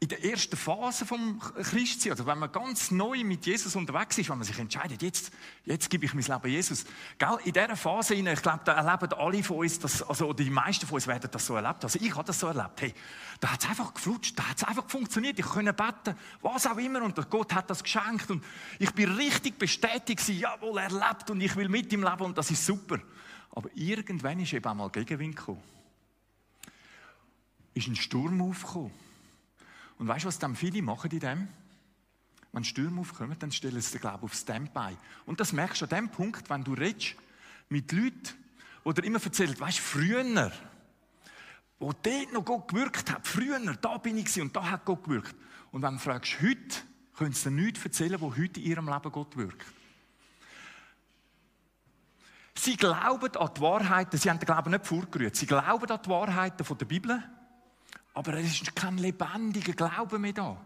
in 0.01 0.07
der 0.07 0.25
ersten 0.25 0.57
Phase 0.57 1.05
vom 1.05 1.39
Christsein, 1.39 2.13
also 2.13 2.25
wenn 2.25 2.39
man 2.39 2.51
ganz 2.51 2.89
neu 2.89 3.23
mit 3.23 3.45
Jesus 3.45 3.75
unterwegs 3.75 4.17
ist, 4.17 4.31
wenn 4.31 4.39
man 4.39 4.47
sich 4.47 4.57
entscheidet, 4.57 4.99
jetzt, 5.03 5.31
jetzt 5.63 5.91
gebe 5.91 6.05
ich 6.05 6.15
mein 6.15 6.23
Leben 6.23 6.47
Jesus. 6.47 6.85
Gell? 7.19 7.37
In 7.45 7.53
dieser 7.53 7.75
Phase, 7.75 8.15
ich 8.15 8.41
glaube, 8.41 8.61
da 8.65 8.73
erleben 8.73 9.13
alle 9.13 9.43
von 9.43 9.57
uns, 9.57 9.77
das, 9.77 10.01
also 10.01 10.33
die 10.33 10.49
meisten 10.49 10.87
von 10.87 10.95
uns 10.95 11.05
werden 11.05 11.29
das 11.31 11.45
so 11.45 11.55
erlebt. 11.55 11.83
Also 11.83 11.99
ich 12.01 12.15
habe 12.15 12.23
das 12.23 12.39
so 12.39 12.47
erlebt. 12.47 12.81
Hey, 12.81 12.95
da 13.39 13.53
hat 13.53 13.63
es 13.63 13.69
einfach 13.69 13.93
geflutscht, 13.93 14.39
da 14.39 14.49
hat 14.49 14.57
es 14.57 14.63
einfach 14.63 14.89
funktioniert. 14.89 15.37
Ich 15.37 15.45
konnte 15.45 15.71
beten, 15.71 16.17
was 16.41 16.65
auch 16.65 16.77
immer, 16.77 17.03
und 17.03 17.29
Gott 17.29 17.53
hat 17.53 17.69
das 17.69 17.83
geschenkt. 17.83 18.31
Und 18.31 18.43
ich 18.79 18.91
bin 18.93 19.11
richtig 19.11 19.59
bestätigt, 19.59 20.27
jawohl, 20.29 20.79
er 20.79 20.89
lebt 20.89 21.29
und 21.29 21.41
ich 21.41 21.55
will 21.55 21.69
mit 21.69 21.93
ihm 21.93 22.01
leben 22.01 22.21
und 22.21 22.35
das 22.35 22.49
ist 22.49 22.65
super. 22.65 22.97
Aber 23.51 23.69
irgendwann 23.75 24.39
ist 24.39 24.51
eben 24.51 24.67
einmal 24.67 24.89
Gegenwind 24.89 25.35
gekommen. 25.35 25.61
Ist 27.75 27.87
ein 27.87 27.95
Sturm 27.95 28.41
aufgekommen. 28.41 29.10
Und 30.01 30.07
weißt 30.07 30.23
du, 30.23 30.29
was 30.29 30.39
dann 30.39 30.55
viele 30.55 30.81
machen 30.81 31.11
in 31.11 31.19
dem? 31.19 31.47
Wenn 32.53 32.63
Stürme 32.63 33.01
aufkommen, 33.01 33.37
dann 33.37 33.51
stellen 33.51 33.79
sie 33.79 33.91
den 33.91 34.01
Glauben 34.01 34.23
auf 34.23 34.33
Standby. 34.33 34.97
Und 35.27 35.39
das 35.39 35.53
merkst 35.53 35.79
du 35.79 35.85
an 35.85 35.89
dem 35.89 36.09
Punkt, 36.09 36.49
wenn 36.49 36.63
du 36.63 36.73
redest 36.73 37.13
mit 37.69 37.91
Leuten, 37.91 38.29
die 38.83 38.93
dir 38.95 39.03
immer 39.03 39.23
erzählen, 39.23 39.59
weißt 39.59 39.77
du, 39.77 39.81
früher, 39.83 40.51
wo 41.77 41.93
dort 41.93 42.33
noch 42.33 42.43
Gott 42.43 42.67
gewirkt 42.69 43.11
hat, 43.11 43.27
früher, 43.27 43.59
da 43.59 43.99
bin 43.99 44.17
ich 44.17 44.41
und 44.41 44.55
da 44.55 44.71
hat 44.71 44.85
Gott 44.85 45.03
gewirkt. 45.03 45.35
Und 45.71 45.83
wenn 45.83 45.93
du 45.93 45.99
fragst, 45.99 46.41
heute, 46.41 46.81
können 47.15 47.33
sie 47.33 47.51
dir 47.51 47.55
nichts 47.57 47.85
erzählen, 47.85 48.19
wo 48.19 48.35
heute 48.35 48.59
in 48.59 48.65
ihrem 48.65 48.89
Leben 48.89 49.11
Gott 49.11 49.37
wirkt. 49.37 49.67
Sie 52.55 52.75
glauben 52.75 53.37
an 53.37 53.51
die 53.55 53.61
Wahrheiten, 53.61 54.17
sie 54.17 54.31
haben 54.31 54.39
den 54.39 54.47
Glauben 54.47 54.71
nicht 54.71 54.87
vorgerührt, 54.87 55.35
sie 55.35 55.45
glauben 55.45 55.91
an 55.91 55.99
die 56.03 56.09
Wahrheiten 56.09 56.65
der 56.75 56.85
Bibel, 56.85 57.23
aber 58.13 58.33
es 58.35 58.61
ist 58.61 58.75
kein 58.75 58.97
lebendiger 58.97 59.73
Glaube 59.73 60.19
mehr 60.19 60.33
da. 60.33 60.57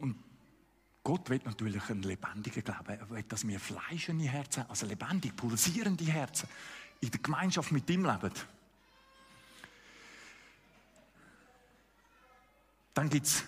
Und 0.00 0.16
Gott 1.02 1.28
will 1.28 1.40
natürlich 1.44 1.88
einen 1.90 2.02
lebendigen 2.02 2.62
Glauben. 2.62 2.98
Er 2.98 3.10
will, 3.10 3.22
dass 3.24 3.46
wir 3.46 3.60
Fleisch 3.60 4.08
in 4.08 4.18
die 4.18 4.28
Herzen 4.28 4.64
also 4.68 4.86
lebendig, 4.86 5.36
pulsierende 5.36 6.04
Herzen, 6.04 6.48
in 7.00 7.10
der 7.10 7.20
Gemeinschaft 7.20 7.72
mit 7.72 7.88
ihm 7.90 8.04
leben. 8.04 8.32
Dann 12.94 13.10
gibt 13.10 13.26
es 13.26 13.44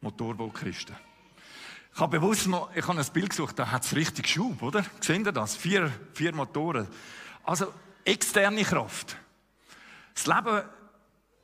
Motorbootchristen. 0.00 0.94
Ich 1.94 2.00
habe 2.00 2.20
bewusst 2.20 2.46
noch, 2.46 2.70
ich 2.76 2.86
habe 2.86 3.00
ein 3.00 3.06
Bild 3.12 3.30
gesucht, 3.30 3.58
da 3.58 3.70
hat 3.70 3.84
es 3.84 3.96
richtig 3.96 4.28
Schub, 4.28 4.62
oder? 4.62 4.84
Sehen 5.00 5.24
Sie 5.24 5.32
das? 5.32 5.56
Vier, 5.56 5.90
vier 6.12 6.32
Motoren. 6.32 6.86
Also 7.42 7.72
externe 8.04 8.62
Kraft. 8.62 9.16
Das 10.18 10.26
Leben 10.26 10.62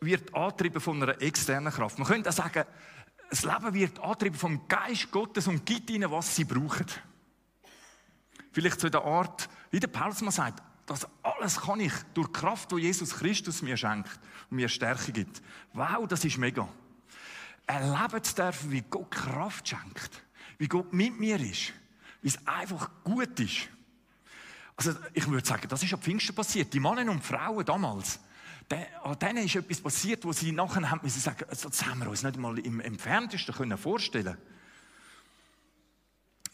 wird 0.00 0.34
angetrieben 0.34 0.80
von 0.80 1.00
einer 1.00 1.22
externen 1.22 1.72
Kraft. 1.72 1.96
Man 1.96 2.08
könnte 2.08 2.30
auch 2.30 2.34
sagen, 2.34 2.64
das 3.30 3.44
Leben 3.44 3.72
wird 3.72 4.00
angetrieben 4.00 4.36
vom 4.36 4.66
Geist 4.66 5.12
Gottes 5.12 5.46
und 5.46 5.64
gibt 5.64 5.90
ihnen, 5.90 6.10
was 6.10 6.34
sie 6.34 6.44
brauchen. 6.44 6.86
Vielleicht 8.50 8.82
in 8.82 8.90
der 8.90 9.04
Art, 9.04 9.48
wie 9.70 9.78
der 9.78 9.86
Paulus 9.86 10.22
mal 10.22 10.32
sagt, 10.32 10.60
das 10.86 11.06
alles 11.22 11.60
kann 11.60 11.78
ich 11.78 11.92
durch 12.14 12.26
die 12.26 12.32
Kraft, 12.32 12.72
die 12.72 12.78
Jesus 12.78 13.14
Christus 13.14 13.62
mir 13.62 13.76
schenkt 13.76 14.10
und 14.50 14.56
mir 14.56 14.68
Stärke 14.68 15.12
gibt. 15.12 15.40
Wow, 15.72 16.08
das 16.08 16.24
ist 16.24 16.36
mega. 16.36 16.68
Erleben 17.66 18.24
zu 18.24 18.34
dürfen, 18.34 18.72
wie 18.72 18.82
Gott 18.82 19.10
Kraft 19.12 19.68
schenkt, 19.68 20.24
wie 20.58 20.66
Gott 20.66 20.92
mit 20.92 21.18
mir 21.18 21.40
ist, 21.40 21.72
wie 22.22 22.28
es 22.28 22.44
einfach 22.44 22.90
gut 23.04 23.38
ist. 23.38 23.68
Also 24.76 24.94
ich 25.12 25.28
würde 25.28 25.46
sagen, 25.46 25.68
das 25.68 25.82
ist 25.84 25.94
am 25.94 26.02
Pfingsten 26.02 26.34
passiert. 26.34 26.74
Die 26.74 26.80
Männer 26.80 27.10
und 27.10 27.24
Frauen 27.24 27.64
damals, 27.64 28.18
an 29.02 29.18
denen 29.18 29.44
ist 29.44 29.56
etwas 29.56 29.80
passiert, 29.80 30.24
wo 30.24 30.32
sie 30.32 30.52
nachher 30.52 30.90
haben 30.90 31.00
müssen 31.02 31.20
sagen, 31.20 31.44
also 31.48 31.68
das 31.68 31.84
haben 31.84 32.00
wir 32.00 32.08
uns 32.08 32.22
nicht 32.22 32.38
mal 32.38 32.58
im 32.58 32.80
entferntesten 32.80 33.54
können 33.54 33.76
vorstellen. 33.76 34.38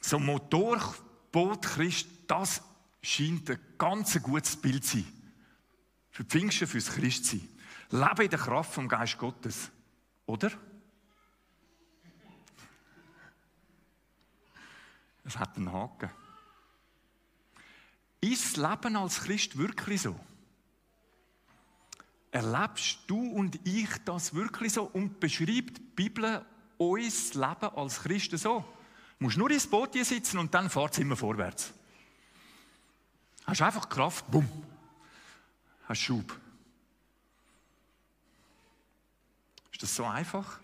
So 0.01 0.17
ein 0.17 0.27
Motorboot 0.27 1.63
Christ, 1.63 2.09
das 2.27 2.63
scheint 3.03 3.51
ein 3.51 3.61
ganz 3.79 4.21
gutes 4.23 4.57
Bild 4.57 4.85
zu 4.85 4.99
sein. 4.99 5.07
Für 6.11 6.25
Pfingsten, 6.25 6.67
fürs 6.67 6.91
Christsein. 6.91 7.49
Lebe 7.91 8.25
in 8.25 8.31
der 8.31 8.39
Kraft 8.39 8.75
vom 8.75 8.89
Geist 8.89 9.19
Gottes. 9.19 9.71
Oder? 10.27 10.51
Es 15.25 15.39
hat 15.39 15.57
einen 15.57 15.73
Haken. 15.73 16.11
Ist 18.21 18.57
das 18.57 18.71
Leben 18.71 18.97
als 18.97 19.21
Christ 19.21 19.57
wirklich 19.57 20.03
so? 20.03 20.19
Erlebst 22.31 23.01
du 23.07 23.21
und 23.33 23.59
ich 23.67 23.89
das 24.05 24.35
wirklich 24.35 24.73
so? 24.73 24.85
Und 24.85 25.19
beschreibt 25.19 25.79
die 25.79 25.83
Bibel 25.97 26.45
uns 26.79 27.35
Leben 27.35 27.77
als 27.77 28.01
Christen 28.01 28.39
so? 28.39 28.65
Du 29.19 29.25
musst 29.25 29.37
nur 29.37 29.51
ins 29.51 29.67
Boot 29.67 29.93
hier 29.93 30.05
sitzen 30.05 30.39
und 30.39 30.55
dann 30.55 30.71
fahrt 30.71 30.93
es 30.93 30.99
immer 31.01 31.17
vorwärts. 31.17 31.73
Hast 33.47 33.63
einfach 33.63 33.89
Kraft, 33.89 34.31
bumm. 34.31 34.49
Hast 35.89 36.01
Schub. 36.01 36.39
Ist 39.73 39.83
das 39.83 39.97
so 39.97 40.05
einfach? 40.05 40.61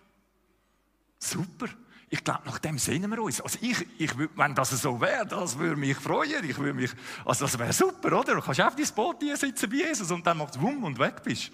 Super. 1.19 1.69
Ich 2.09 2.23
glaube, 2.23 2.43
nach 2.45 2.59
dem 2.61 2.79
sehnen 2.79 3.11
wir 3.11 3.21
uns. 3.21 3.41
Also 3.41 3.59
ich, 3.61 3.85
ich, 3.99 4.13
wenn 4.37 4.55
das 4.55 4.71
so 4.71 5.01
wäre, 5.01 5.27
das 5.27 5.59
würde 5.59 5.77
mich 5.77 5.97
freuen. 5.97 6.49
Ich 6.49 6.57
würde 6.57 6.75
mich, 6.75 6.93
also 7.25 7.47
das 7.47 7.59
wäre 7.59 7.73
super, 7.73 8.19
oder? 8.19 8.37
Du 8.37 8.41
kannst 8.41 8.61
auf 8.61 8.77
dein 8.77 8.95
Boot 8.95 9.17
hier 9.21 9.37
sitzen 9.37 9.71
wie 9.73 9.83
Jesus 9.83 10.11
und 10.13 10.25
dann 10.25 10.39
macht 10.39 10.55
es 10.55 10.61
wumm 10.61 10.85
und 10.85 10.99
weg 10.99 11.23
bist. 11.25 11.51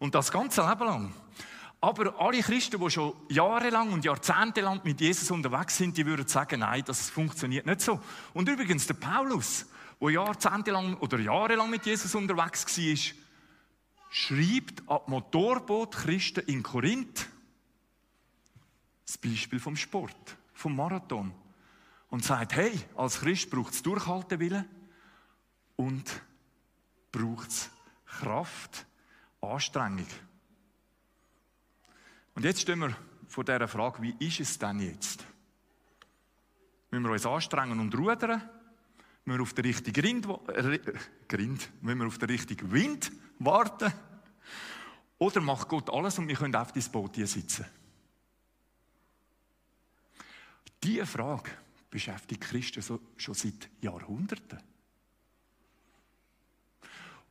Und 0.00 0.14
das 0.14 0.32
ganze 0.32 0.68
Leben 0.68 0.84
lang. 0.84 1.14
Aber 1.80 2.20
alle 2.20 2.40
Christen, 2.40 2.80
die 2.80 2.90
schon 2.90 3.12
jahrelang 3.28 3.92
und 3.92 4.04
jahrzehntelang 4.04 4.80
mit 4.82 5.00
Jesus 5.00 5.30
unterwegs 5.30 5.76
sind, 5.76 5.96
die 5.96 6.06
würden 6.06 6.26
sagen, 6.26 6.60
nein, 6.60 6.82
das 6.84 7.10
funktioniert 7.10 7.66
nicht 7.66 7.80
so. 7.80 8.00
Und 8.34 8.48
übrigens, 8.48 8.86
der 8.86 8.94
Paulus, 8.94 9.66
der 10.00 10.10
jahrzehntelang 10.10 10.96
oder 10.98 11.18
jahrelang 11.18 11.70
mit 11.70 11.86
Jesus 11.86 12.14
unterwegs 12.14 12.66
war, 12.66 13.14
schreibt 14.10 14.88
an 14.88 15.00
Motorboot-Christen 15.06 16.44
in 16.46 16.62
Korinth, 16.62 17.28
das 19.06 19.18
Beispiel 19.18 19.60
vom 19.60 19.76
Sport, 19.76 20.36
vom 20.54 20.76
Marathon. 20.76 21.32
Und 22.10 22.24
sagt, 22.24 22.56
hey, 22.56 22.78
als 22.94 23.20
Christ 23.20 23.50
braucht 23.50 23.72
es 23.72 23.82
Durchhaltewillen 23.82 24.68
und 25.76 26.22
braucht 27.10 27.48
es 27.48 27.70
Kraft, 28.04 28.86
Anstrengung. 29.40 30.06
Und 32.34 32.44
jetzt 32.44 32.60
stehen 32.60 32.80
wir 32.80 32.96
vor 33.28 33.44
dieser 33.44 33.68
Frage, 33.68 34.02
wie 34.02 34.14
ist 34.18 34.40
es 34.40 34.58
denn 34.58 34.80
jetzt? 34.80 35.24
Müssen 36.90 37.04
wir 37.04 37.12
uns 37.12 37.26
anstrengen 37.26 37.80
und 37.80 37.96
rudern? 37.96 38.42
Müssen 39.24 39.38
wir 39.38 39.42
auf 39.42 39.54
den 39.54 39.64
richtigen 39.64 39.92
Grind, 39.94 40.26
äh, 40.48 40.78
müssen 41.80 41.98
wir 41.98 42.06
auf 42.06 42.18
den 42.18 42.28
richtigen 42.28 42.70
Wind 42.72 43.10
warten? 43.38 43.92
Oder 45.18 45.40
macht 45.40 45.68
Gott 45.68 45.88
alles 45.90 46.18
und 46.18 46.28
wir 46.28 46.36
können 46.36 46.54
auf 46.56 46.72
das 46.72 46.88
Boot 46.88 47.14
hier 47.14 47.26
sitzen? 47.26 47.64
Diese 50.82 51.06
Frage 51.06 51.50
beschäftigt 51.90 52.42
Christen 52.42 52.82
schon 53.16 53.34
seit 53.34 53.68
Jahrhunderten. 53.80 54.58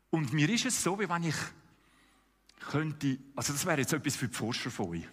Und 0.10 0.34
mir 0.34 0.50
ist 0.50 0.66
es 0.66 0.84
so, 0.84 1.00
wie 1.00 1.10
wenn 1.10 1.24
ich 1.24 1.36
könnte, 2.60 3.18
also 3.36 3.54
das 3.54 3.66
wäre 3.66 3.80
jetzt 3.80 3.94
etwas 3.94 4.16
für 4.16 4.28
die 4.28 4.36
Forscher 4.36 4.70
von 4.70 4.90
euch, 4.90 5.08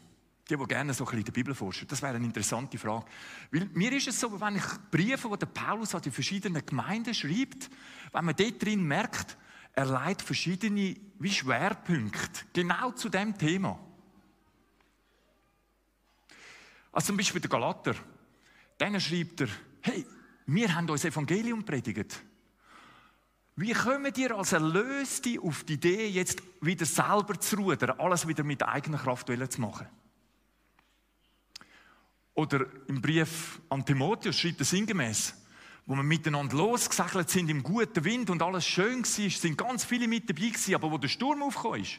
die, 0.48 0.56
die 0.56 0.64
gerne 0.64 0.92
so 0.92 1.04
ein 1.04 1.06
bisschen 1.06 1.18
in 1.20 1.24
der 1.24 1.32
Bibel 1.32 1.54
forschen, 1.54 1.88
das 1.88 2.02
wäre 2.02 2.16
eine 2.16 2.24
interessante 2.24 2.78
Frage. 2.78 3.06
Weil 3.50 3.66
mir 3.74 3.92
ist 3.92 4.08
es 4.08 4.20
so, 4.20 4.32
wie 4.32 4.40
wenn 4.40 4.56
ich 4.56 4.64
Briefe, 4.90 5.28
die 5.30 5.38
der 5.38 5.46
Paulus 5.46 5.94
an 5.94 6.02
die 6.02 6.10
verschiedenen 6.10 6.64
Gemeinden 6.64 7.14
schreibt, 7.14 7.70
wenn 8.12 8.24
man 8.24 8.36
dort 8.36 8.62
drin 8.62 8.84
merkt, 8.84 9.36
er 9.72 9.84
leitet 9.84 10.22
verschiedene 10.22 10.96
wie 11.18 11.30
Schwerpunkte 11.30 12.46
genau 12.52 12.90
zu 12.92 13.08
dem 13.08 13.36
Thema. 13.38 13.78
Also 16.92 17.08
zum 17.08 17.16
Beispiel 17.16 17.40
der 17.40 17.50
Galater. 17.50 17.94
Dann 18.78 19.00
schreibt 19.00 19.42
er, 19.42 19.48
hey, 19.82 20.06
wir 20.46 20.74
haben 20.74 20.88
uns 20.88 21.04
Evangelium 21.04 21.64
predigt. 21.64 22.22
Wie 23.56 23.72
kommen 23.72 24.12
ihr 24.16 24.36
als 24.36 24.52
Erlöste 24.52 25.40
auf 25.42 25.64
die 25.64 25.74
Idee, 25.74 26.06
jetzt 26.08 26.40
wieder 26.60 26.86
selber 26.86 27.40
zu 27.40 27.56
rudern, 27.56 27.98
alles 27.98 28.26
wieder 28.26 28.44
mit 28.44 28.62
eigener 28.62 28.98
Kraft 28.98 29.26
zu 29.26 29.60
machen? 29.60 29.88
Oder 32.34 32.66
im 32.86 33.02
Brief 33.02 33.60
an 33.68 33.84
Timotheus 33.84 34.38
schreibt 34.38 34.60
er 34.60 34.64
sinngemäß, 34.64 35.34
wo 35.86 35.96
wir 35.96 36.04
miteinander 36.04 36.56
losgesegelt 36.56 37.28
sind 37.30 37.50
im 37.50 37.64
guten 37.64 38.04
Wind 38.04 38.30
und 38.30 38.42
alles 38.42 38.64
schön 38.64 39.02
war, 39.02 39.30
sind 39.30 39.58
ganz 39.58 39.84
viele 39.84 40.06
mit 40.06 40.30
dabei 40.30 40.50
gewesen, 40.50 40.76
aber 40.76 40.92
wo 40.92 40.98
der 40.98 41.08
Sturm 41.08 41.42
aufgekommen 41.42 41.82
ist, 41.82 41.98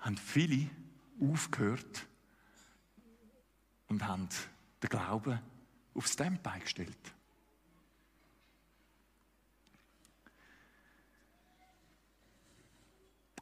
haben 0.00 0.18
viele 0.18 0.68
aufgehört 1.18 2.06
und 3.88 4.06
haben 4.06 4.28
den 4.82 4.88
Glauben 4.88 5.40
aufs 5.94 6.12
Standby 6.12 6.60
gestellt. 6.60 7.14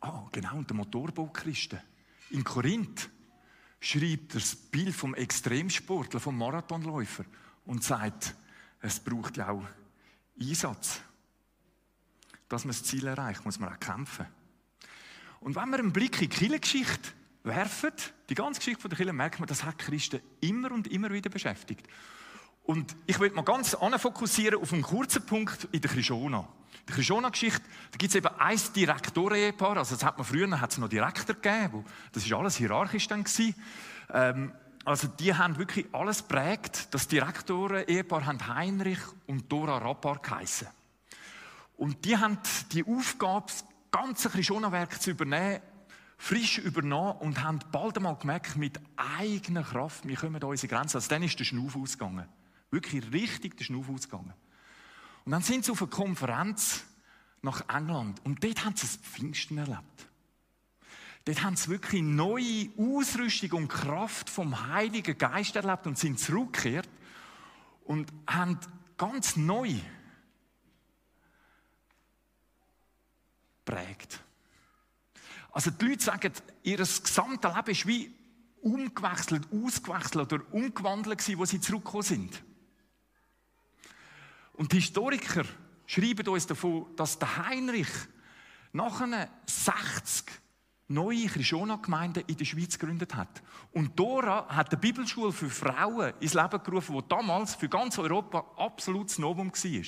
Ah, 0.00 0.28
genau, 0.30 0.56
und 0.56 0.70
der 0.70 0.76
Motorbootchristen. 0.76 1.80
In 2.30 2.44
Korinth 2.44 3.10
schreibt 3.80 4.34
er 4.34 4.40
das 4.40 4.54
Bild 4.54 4.94
vom 4.94 5.14
Extremsportler, 5.14 6.20
vom 6.20 6.38
Marathonläufer 6.38 7.24
und 7.64 7.82
sagt, 7.82 8.34
es 8.80 9.00
braucht 9.00 9.36
ja 9.36 9.48
auch 9.48 9.66
Einsatz. 10.40 11.00
Dass 12.48 12.64
man 12.64 12.72
das 12.72 12.84
Ziel 12.84 13.06
erreicht, 13.06 13.44
muss 13.44 13.58
man 13.58 13.72
auch 13.72 13.80
kämpfen. 13.80 14.26
Und 15.40 15.56
wenn 15.56 15.68
wir 15.70 15.78
einen 15.78 15.92
Blick 15.92 16.14
in 16.22 16.28
die 16.30 16.36
Kirchengeschichte 16.36 17.12
werfen, 17.44 17.92
die 18.28 18.34
ganze 18.34 18.60
Geschichte 18.60 18.88
der 18.88 18.96
Kirche, 18.96 19.12
merkt 19.12 19.40
man, 19.40 19.46
das 19.46 19.64
hat 19.64 19.78
Christen 19.78 20.20
immer 20.40 20.70
und 20.72 20.86
immer 20.88 21.10
wieder 21.10 21.30
beschäftigt. 21.30 21.86
Und 22.64 22.94
ich 23.06 23.18
will 23.18 23.30
mal 23.30 23.42
ganz 23.42 23.76
fokussieren 23.96 24.60
auf 24.60 24.72
einen 24.72 24.82
kurzen 24.82 25.24
Punkt 25.24 25.68
in 25.72 25.80
der 25.80 25.90
Krishona. 25.90 26.40
In 26.40 26.86
der 26.86 26.96
Krishona-Geschichte, 26.96 27.62
gibt 27.92 28.10
es 28.10 28.14
eben 28.14 28.28
ein 28.38 28.60
Direktoren-Ehepaar, 28.76 29.78
also 29.78 29.94
das 29.94 30.04
hat 30.04 30.18
man 30.18 30.26
früher 30.26 30.60
hat's 30.60 30.76
noch 30.76 30.88
Direktor 30.88 31.34
gegeben, 31.34 31.84
das 32.12 32.30
war 32.30 32.40
alles 32.40 32.56
hierarchisch 32.56 33.08
dann 33.08 33.24
gewesen. 33.24 33.54
Ähm, 34.12 34.52
also 34.84 35.06
die 35.06 35.34
haben 35.34 35.58
wirklich 35.58 35.86
alles 35.92 36.22
prägt. 36.22 36.94
Das 36.94 37.08
Direktoren-Ehepaar 37.08 38.24
haben 38.24 38.46
Heinrich 38.48 39.00
und 39.26 39.50
Dora 39.50 39.78
Rappar 39.78 40.18
geheissen. 40.18 40.68
Und 41.76 42.04
die 42.04 42.16
haben 42.16 42.38
die 42.72 42.84
Aufgabe, 42.84 43.46
das 43.46 43.64
ganze 43.90 44.30
Krishona-Werk 44.30 45.00
zu 45.00 45.10
übernehmen, 45.10 45.60
frisch 46.18 46.58
übernommen 46.58 47.18
und 47.20 47.42
haben 47.42 47.60
bald 47.72 47.96
einmal 47.96 48.16
gemerkt, 48.16 48.56
mit 48.56 48.78
eigener 48.96 49.62
Kraft, 49.62 50.06
wir 50.06 50.16
kommen 50.16 50.36
an 50.36 50.42
unsere 50.42 50.68
Grenzen. 50.68 50.96
Also 50.96 51.08
dann 51.08 51.22
ist 51.22 51.38
der 51.38 51.44
Schnuff 51.44 51.76
ausgegangen. 51.76 52.28
Wirklich 52.70 53.12
richtig 53.12 53.56
der 53.56 53.64
Schnuff 53.64 53.88
ausgegangen. 53.88 54.34
Und 55.24 55.32
dann 55.32 55.42
sind 55.42 55.64
sie 55.64 55.72
auf 55.72 55.80
einer 55.80 55.90
Konferenz 55.90 56.84
nach 57.40 57.62
England 57.68 58.20
und 58.24 58.42
dort 58.42 58.64
haben 58.64 58.76
sie 58.76 58.86
das 58.86 58.96
Pfingsten 58.96 59.58
erlebt. 59.58 60.08
Dort 61.24 61.42
haben 61.42 61.56
sie 61.56 61.68
wirklich 61.68 62.02
neue 62.02 62.70
Ausrüstung 62.76 63.52
und 63.52 63.68
Kraft 63.68 64.28
vom 64.28 64.68
Heiligen 64.68 65.16
Geist 65.16 65.54
erlebt 65.56 65.86
und 65.86 65.98
sind 65.98 66.18
zurückgekehrt 66.18 66.88
und 67.84 68.12
haben 68.26 68.58
ganz 68.96 69.36
neu 69.36 69.74
prägt. 73.64 74.24
Also 75.58 75.72
die 75.72 75.86
Leute 75.86 76.04
sagen, 76.04 76.32
ihr 76.62 76.76
gesamtes 76.76 77.52
Leben 77.52 77.70
ist 77.72 77.86
wie 77.88 78.14
umgewechselt, 78.62 79.42
ausgewechselt 79.52 80.32
oder 80.32 80.54
umgewandelt 80.54 81.18
gewesen, 81.18 81.36
wo 81.36 81.44
sie 81.46 81.60
zurückgekommen 81.60 82.04
sind. 82.04 82.44
Und 84.52 84.70
die 84.70 84.76
Historiker 84.76 85.42
schreiben 85.84 86.28
uns 86.28 86.46
davon, 86.46 86.86
dass 86.94 87.18
der 87.18 87.38
Heinrich 87.38 87.88
nachher 88.72 89.28
60 89.46 90.26
neue 90.86 91.26
Krishona-Gemeinden 91.26 92.22
in 92.28 92.36
der 92.36 92.44
Schweiz 92.44 92.78
gegründet 92.78 93.16
hat. 93.16 93.42
Und 93.72 93.98
Dora 93.98 94.46
hat 94.48 94.70
eine 94.70 94.80
Bibelschule 94.80 95.32
für 95.32 95.50
Frauen 95.50 96.12
ins 96.20 96.34
Leben 96.34 96.62
gerufen, 96.62 96.96
die 96.96 97.08
damals 97.08 97.56
für 97.56 97.68
ganz 97.68 97.98
Europa 97.98 98.44
absolut 98.58 99.18
Novum 99.18 99.50
war. 99.50 99.86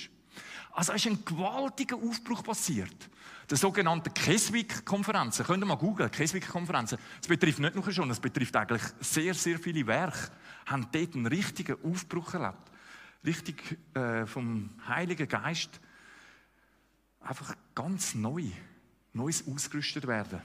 Also 0.72 0.92
ist 0.94 1.06
ein 1.06 1.24
gewaltiger 1.24 1.94
Aufbruch 1.94 2.42
passiert. 2.42 3.08
Der 3.50 3.58
sogenannte 3.58 4.10
Keswick-Konferenzen. 4.10 5.44
Könnt 5.44 5.64
ihr 5.64 5.66
mal 5.66 5.74
googeln, 5.74 6.08
Keswick-Konferenzen. 6.08 6.98
Das 7.18 7.26
betrifft 7.26 7.58
nicht 7.58 7.74
nur 7.74 7.90
schon, 7.90 8.08
das 8.08 8.20
betrifft 8.20 8.54
eigentlich 8.54 8.82
sehr, 9.00 9.34
sehr 9.34 9.58
viele 9.58 9.84
Werke. 9.88 10.30
Haben 10.66 10.86
dort 10.92 11.16
einen 11.16 11.26
richtigen 11.26 11.76
Aufbruch 11.82 12.32
erlebt. 12.34 12.70
Richtig 13.24 13.76
äh, 13.94 14.24
vom 14.24 14.70
Heiligen 14.86 15.26
Geist 15.26 15.80
einfach 17.20 17.56
ganz 17.74 18.14
neu, 18.14 18.44
Neues 19.12 19.44
ausgerüstet 19.48 20.06
werden. 20.06 20.40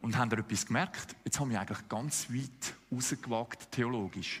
Und 0.00 0.16
haben 0.16 0.30
ihr 0.30 0.38
etwas 0.38 0.64
gemerkt? 0.64 1.14
Jetzt 1.24 1.38
haben 1.38 1.50
wir 1.50 1.60
eigentlich 1.60 1.88
ganz 1.90 2.30
weit 2.30 2.74
rausgewagt 2.90 3.70
theologisch. 3.70 4.40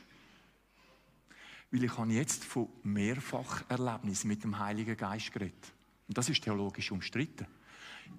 Weil 1.70 1.84
ich 1.84 1.98
habe 1.98 2.12
jetzt 2.12 2.44
von 2.44 2.68
Mehrfacherlebnis 2.82 4.24
mit 4.24 4.42
dem 4.42 4.58
Heiligen 4.58 4.96
Geist 4.96 5.32
geredet. 5.32 5.75
Und 6.08 6.16
das 6.16 6.28
ist 6.28 6.42
theologisch 6.42 6.90
umstritten. 6.90 7.46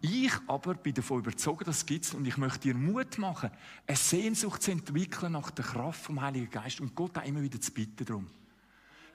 Ich 0.01 0.33
aber 0.47 0.75
bin 0.75 0.93
davon 0.93 1.19
überzeugt, 1.19 1.67
dass 1.67 1.77
es 1.77 1.85
gibt 1.85 2.13
und 2.13 2.25
ich 2.25 2.37
möchte 2.37 2.59
dir 2.59 2.75
Mut 2.75 3.17
machen, 3.17 3.49
eine 3.85 3.97
Sehnsucht 3.97 4.61
zu 4.61 4.71
entwickeln 4.71 5.31
nach 5.31 5.49
der 5.51 5.65
Kraft 5.65 6.03
vom 6.03 6.21
Heiligen 6.21 6.49
Geist 6.49 6.81
und 6.81 6.93
Gott 6.93 7.17
auch 7.17 7.23
immer 7.23 7.41
wieder 7.41 7.59
zu 7.59 7.71
bitten 7.71 8.05
darum. 8.05 8.29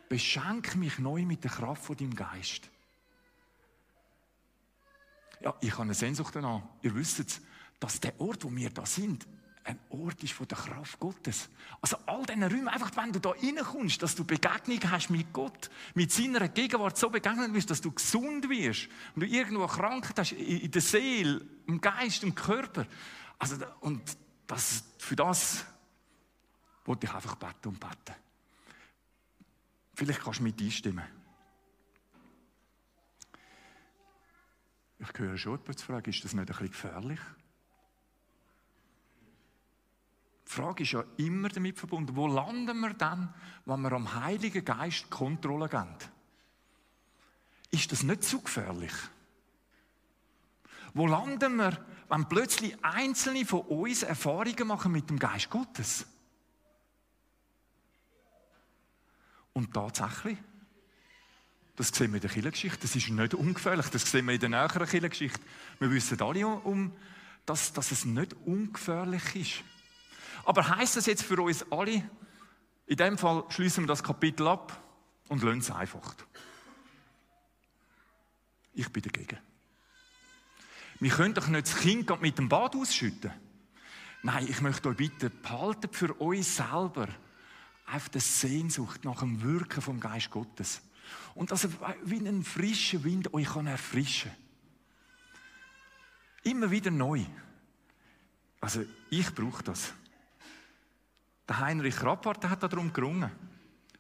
Beschenk 0.08 0.74
mich 0.76 0.98
neu 0.98 1.24
mit 1.24 1.44
der 1.44 1.50
Kraft 1.50 1.84
von 1.84 1.96
deinem 1.96 2.14
Geist. 2.14 2.70
Ja, 5.40 5.54
ich 5.60 5.72
habe 5.72 5.82
eine 5.82 5.94
Sehnsucht 5.94 6.34
danach. 6.34 6.62
Ihr 6.82 6.94
wisst 6.94 7.20
es, 7.20 7.40
dass 7.80 8.00
der 8.00 8.18
Ort, 8.20 8.44
wo 8.44 8.54
wir 8.54 8.70
da 8.70 8.86
sind, 8.86 9.26
ein 9.64 9.78
Ort 9.90 10.22
ist 10.22 10.32
von 10.32 10.48
der 10.48 10.58
Kraft 10.58 10.98
Gottes. 10.98 11.48
Also 11.80 11.96
all 12.06 12.24
diese 12.26 12.50
Räume, 12.50 12.72
einfach 12.72 12.90
wenn 12.96 13.12
du 13.12 13.20
da 13.20 13.30
reinkommst, 13.30 14.02
dass 14.02 14.14
du 14.14 14.24
Begegnung 14.24 14.80
hast 14.90 15.10
mit 15.10 15.32
Gott, 15.32 15.70
mit 15.94 16.10
seiner 16.10 16.48
Gegenwart 16.48 16.98
so 16.98 17.10
begegnen 17.10 17.54
wirst, 17.54 17.70
dass 17.70 17.80
du 17.80 17.92
gesund 17.92 18.48
wirst 18.48 18.88
und 19.14 19.22
du 19.22 19.26
irgendwo 19.26 19.66
Krankheit 19.66 20.18
hast 20.18 20.32
in 20.32 20.70
der 20.70 20.82
Seele, 20.82 21.40
im 21.66 21.80
Geist, 21.80 22.24
im 22.24 22.34
Körper. 22.34 22.86
Also, 23.38 23.56
und 23.80 24.02
das, 24.46 24.84
für 24.98 25.16
das 25.16 25.64
wollte 26.84 27.06
ich 27.06 27.14
einfach 27.14 27.36
beten 27.36 27.68
und 27.68 27.80
beten. 27.80 28.16
Vielleicht 29.94 30.20
kannst 30.20 30.40
du 30.40 30.44
mit 30.44 30.60
einstimmen. 30.60 31.04
Ich 34.98 35.18
höre 35.18 35.36
schon 35.36 35.58
jemanden 35.58 35.78
fragen, 35.78 36.10
ist 36.10 36.24
das 36.24 36.32
nicht 36.32 36.40
ein 36.40 36.46
bisschen 36.46 36.68
gefährlich? 36.68 37.20
Die 40.52 40.60
Frage 40.60 40.82
ist 40.82 40.92
ja 40.92 41.02
immer 41.16 41.48
damit 41.48 41.78
verbunden, 41.78 42.14
wo 42.14 42.26
landen 42.26 42.78
wir 42.80 42.92
dann, 42.92 43.32
wenn 43.64 43.80
wir 43.80 43.92
am 43.92 44.14
Heiligen 44.22 44.62
Geist 44.62 45.08
Kontrolle 45.08 45.66
geben? 45.66 45.96
Ist 47.70 47.90
das 47.90 48.02
nicht 48.02 48.22
zu 48.22 48.42
gefährlich? 48.42 48.92
Wo 50.92 51.06
landen 51.06 51.56
wir, 51.56 51.82
wenn 52.10 52.28
plötzlich 52.28 52.76
Einzelne 52.84 53.46
von 53.46 53.62
uns 53.62 54.02
Erfahrungen 54.02 54.66
machen 54.66 54.92
mit 54.92 55.08
dem 55.08 55.18
Geist 55.18 55.48
Gottes? 55.48 56.04
Und 59.54 59.72
tatsächlich, 59.72 60.36
das 61.76 61.88
sehen 61.88 62.10
wir 62.10 62.16
in 62.16 62.20
der 62.20 62.30
Kirchengeschichte, 62.30 62.80
das 62.82 62.94
ist 62.94 63.08
nicht 63.08 63.32
ungefährlich, 63.32 63.86
das 63.86 64.10
sehen 64.10 64.26
wir 64.26 64.34
in 64.34 64.40
der 64.40 64.50
näheren 64.50 64.86
Kirchengeschichte. 64.86 65.40
Wir 65.78 65.90
wissen 65.90 66.20
alle 66.20 66.46
um, 66.46 66.92
dass, 67.46 67.72
dass 67.72 67.90
es 67.90 68.04
nicht 68.04 68.34
ungefährlich 68.44 69.34
ist. 69.34 69.64
Aber 70.44 70.68
heißt 70.68 70.96
das 70.96 71.06
jetzt 71.06 71.22
für 71.22 71.40
uns 71.40 71.64
alle, 71.70 72.08
in 72.86 72.96
dem 72.96 73.18
Fall 73.18 73.44
schließen 73.48 73.84
wir 73.84 73.88
das 73.88 74.02
Kapitel 74.02 74.46
ab 74.46 74.82
und 75.28 75.42
lösen 75.42 75.60
es 75.60 75.70
einfach. 75.70 76.14
Ich 78.74 78.88
bin 78.90 79.02
dagegen. 79.02 79.38
Wir 81.00 81.10
können 81.10 81.34
doch 81.34 81.48
nicht 81.48 81.66
das 81.66 81.76
Kind 81.76 82.20
mit 82.20 82.38
dem 82.38 82.48
Bad 82.48 82.76
ausschütten. 82.76 83.32
Nein, 84.22 84.46
ich 84.48 84.60
möchte 84.60 84.88
euch 84.88 84.96
bitten, 84.96 85.32
behaltet 85.42 85.96
für 85.96 86.20
euch 86.20 86.46
selber 86.46 87.08
auf 87.92 88.08
der 88.08 88.20
Sehnsucht 88.20 89.04
nach 89.04 89.20
dem 89.20 89.42
Wirken 89.42 89.82
vom 89.82 89.98
Geist 89.98 90.30
Gottes. 90.30 90.80
Und 91.34 91.50
dass 91.50 91.64
er 91.64 91.70
wie 92.04 92.26
ein 92.26 92.44
frischer 92.44 93.02
Wind 93.04 93.34
euch 93.34 93.48
kann 93.48 93.66
erfrischen 93.66 94.30
Immer 96.44 96.70
wieder 96.70 96.90
neu. 96.90 97.24
Also 98.60 98.84
ich 99.10 99.32
brauche 99.34 99.62
das. 99.62 99.94
Der 101.48 101.58
Heinrich 101.58 102.02
Rappart 102.02 102.48
hat 102.48 102.62
darum 102.62 102.92
gerungen. 102.92 103.30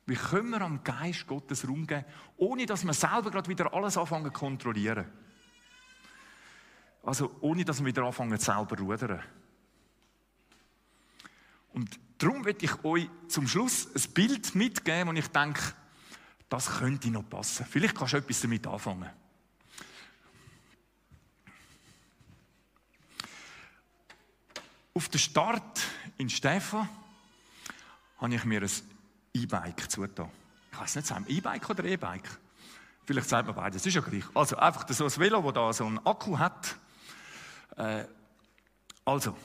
Wie 0.06 0.14
können 0.14 0.50
wir 0.50 0.60
am 0.60 0.82
Geist 0.82 1.26
Gottes 1.26 1.66
Raum 1.66 1.86
geben, 1.86 2.04
ohne 2.36 2.66
dass 2.66 2.84
wir 2.84 2.92
selber 2.92 3.30
gerade 3.30 3.48
wieder 3.48 3.72
alles 3.72 3.96
anfangen 3.96 4.26
zu 4.26 4.32
kontrollieren? 4.32 5.06
Also 7.02 7.36
ohne 7.40 7.64
dass 7.64 7.80
wir 7.80 7.86
wieder 7.86 8.04
anfangen 8.04 8.38
selber 8.38 8.76
zu 8.76 8.84
rudern. 8.84 9.22
Und 11.72 11.98
darum 12.18 12.44
will 12.44 12.56
ich 12.60 12.84
euch 12.84 13.08
zum 13.28 13.48
Schluss 13.48 13.88
ein 13.94 14.12
Bild 14.12 14.54
mitgeben, 14.54 15.08
und 15.08 15.16
ich 15.16 15.28
denke, 15.28 15.60
das 16.48 16.78
könnte 16.78 17.10
noch 17.10 17.28
passen. 17.28 17.64
Vielleicht 17.64 17.96
kannst 17.96 18.12
du 18.12 18.18
etwas 18.18 18.40
damit 18.40 18.66
anfangen. 18.66 19.10
Auf 24.94 25.08
den 25.08 25.18
Start 25.18 25.80
in 26.18 26.28
Stefan 26.28 26.88
habe 28.22 28.34
ich 28.34 28.44
mir 28.44 28.62
ein 28.62 28.70
E-Bike 29.34 29.90
zugetan. 29.90 30.30
Ich 30.70 30.80
weiß 30.80 30.96
nicht, 30.96 31.08
sagen 31.08 31.24
E-Bike 31.28 31.68
oder 31.68 31.84
E-Bike? 31.84 32.28
Vielleicht 33.04 33.28
sagt 33.28 33.46
man 33.46 33.56
beides, 33.56 33.82
das 33.82 33.86
ist 33.86 33.94
ja 33.94 34.00
gleich. 34.00 34.24
Also 34.32 34.56
einfach 34.56 34.88
so 34.88 35.04
ein 35.04 35.16
Velo, 35.18 35.42
das 35.42 35.54
da 35.54 35.72
so 35.72 35.86
einen 35.86 35.98
Akku 36.06 36.38
hat. 36.38 36.76
Äh, 37.76 38.04
also, 39.04 39.36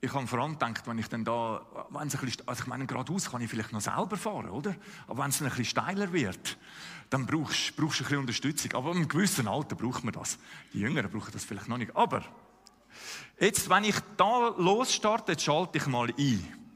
ich 0.00 0.12
habe 0.12 0.26
vor 0.26 0.40
allem 0.40 0.52
gedacht, 0.52 0.86
wenn 0.86 0.98
ich 0.98 1.08
dann 1.08 1.24
da, 1.24 1.62
wenn 1.88 2.08
es 2.08 2.14
ein 2.14 2.20
bisschen, 2.20 2.46
also 2.46 2.62
ich 2.62 2.66
meine, 2.66 2.86
geradeaus 2.86 3.30
kann 3.30 3.40
ich 3.40 3.48
vielleicht 3.48 3.72
noch 3.72 3.80
selber 3.80 4.18
fahren, 4.18 4.50
oder? 4.50 4.76
Aber 5.06 5.22
wenn 5.22 5.30
es 5.30 5.40
ein 5.40 5.48
bisschen 5.48 5.64
steiler 5.64 6.12
wird, 6.12 6.58
dann 7.08 7.24
brauchst, 7.24 7.74
brauchst 7.76 8.00
du 8.00 8.04
ein 8.04 8.08
bisschen 8.08 8.18
Unterstützung. 8.18 8.72
Aber 8.74 8.92
im 8.92 9.08
gewissen 9.08 9.48
Alter 9.48 9.74
braucht 9.74 10.04
man 10.04 10.12
das. 10.12 10.38
Die 10.74 10.80
Jüngeren 10.80 11.10
brauchen 11.10 11.32
das 11.32 11.44
vielleicht 11.44 11.68
noch 11.68 11.78
nicht. 11.78 11.96
Aber, 11.96 12.22
jetzt, 13.40 13.70
wenn 13.70 13.84
ich 13.84 13.96
da 14.18 14.48
losstarte, 14.58 15.32
jetzt 15.32 15.44
schalte 15.44 15.78
ich 15.78 15.86
mal 15.86 16.10
ein. 16.10 16.67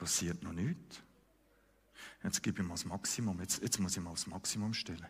Passiert 0.00 0.42
noch 0.42 0.54
nichts. 0.54 1.02
Jetzt 2.24 2.42
gebe 2.42 2.62
ich 2.62 2.66
mal 2.66 2.72
das 2.72 2.86
Maximum. 2.86 3.38
Jetzt, 3.38 3.60
jetzt 3.62 3.78
muss 3.78 3.94
ich 3.94 4.02
mal 4.02 4.12
das 4.12 4.26
Maximum 4.26 4.72
stellen. 4.72 5.06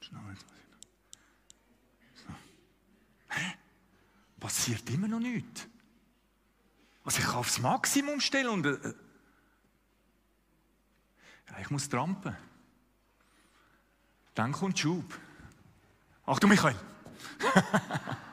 Schnell, 0.00 0.20
jetzt 0.30 0.44
Hä? 3.28 3.54
Passiert 4.40 4.90
immer 4.90 5.06
noch 5.06 5.20
nichts. 5.20 5.68
Also 7.04 7.20
ich 7.20 7.24
kann 7.24 7.36
aufs 7.36 7.60
Maximum 7.60 8.20
stellen 8.20 8.48
und... 8.48 8.66
Äh, 8.66 8.94
ja, 11.50 11.60
ich 11.60 11.70
muss 11.70 11.88
trampen. 11.88 12.36
Dann 14.34 14.50
kommt 14.50 14.76
Schub. 14.76 15.20
Achtung, 16.26 16.50
Michael! 16.50 16.74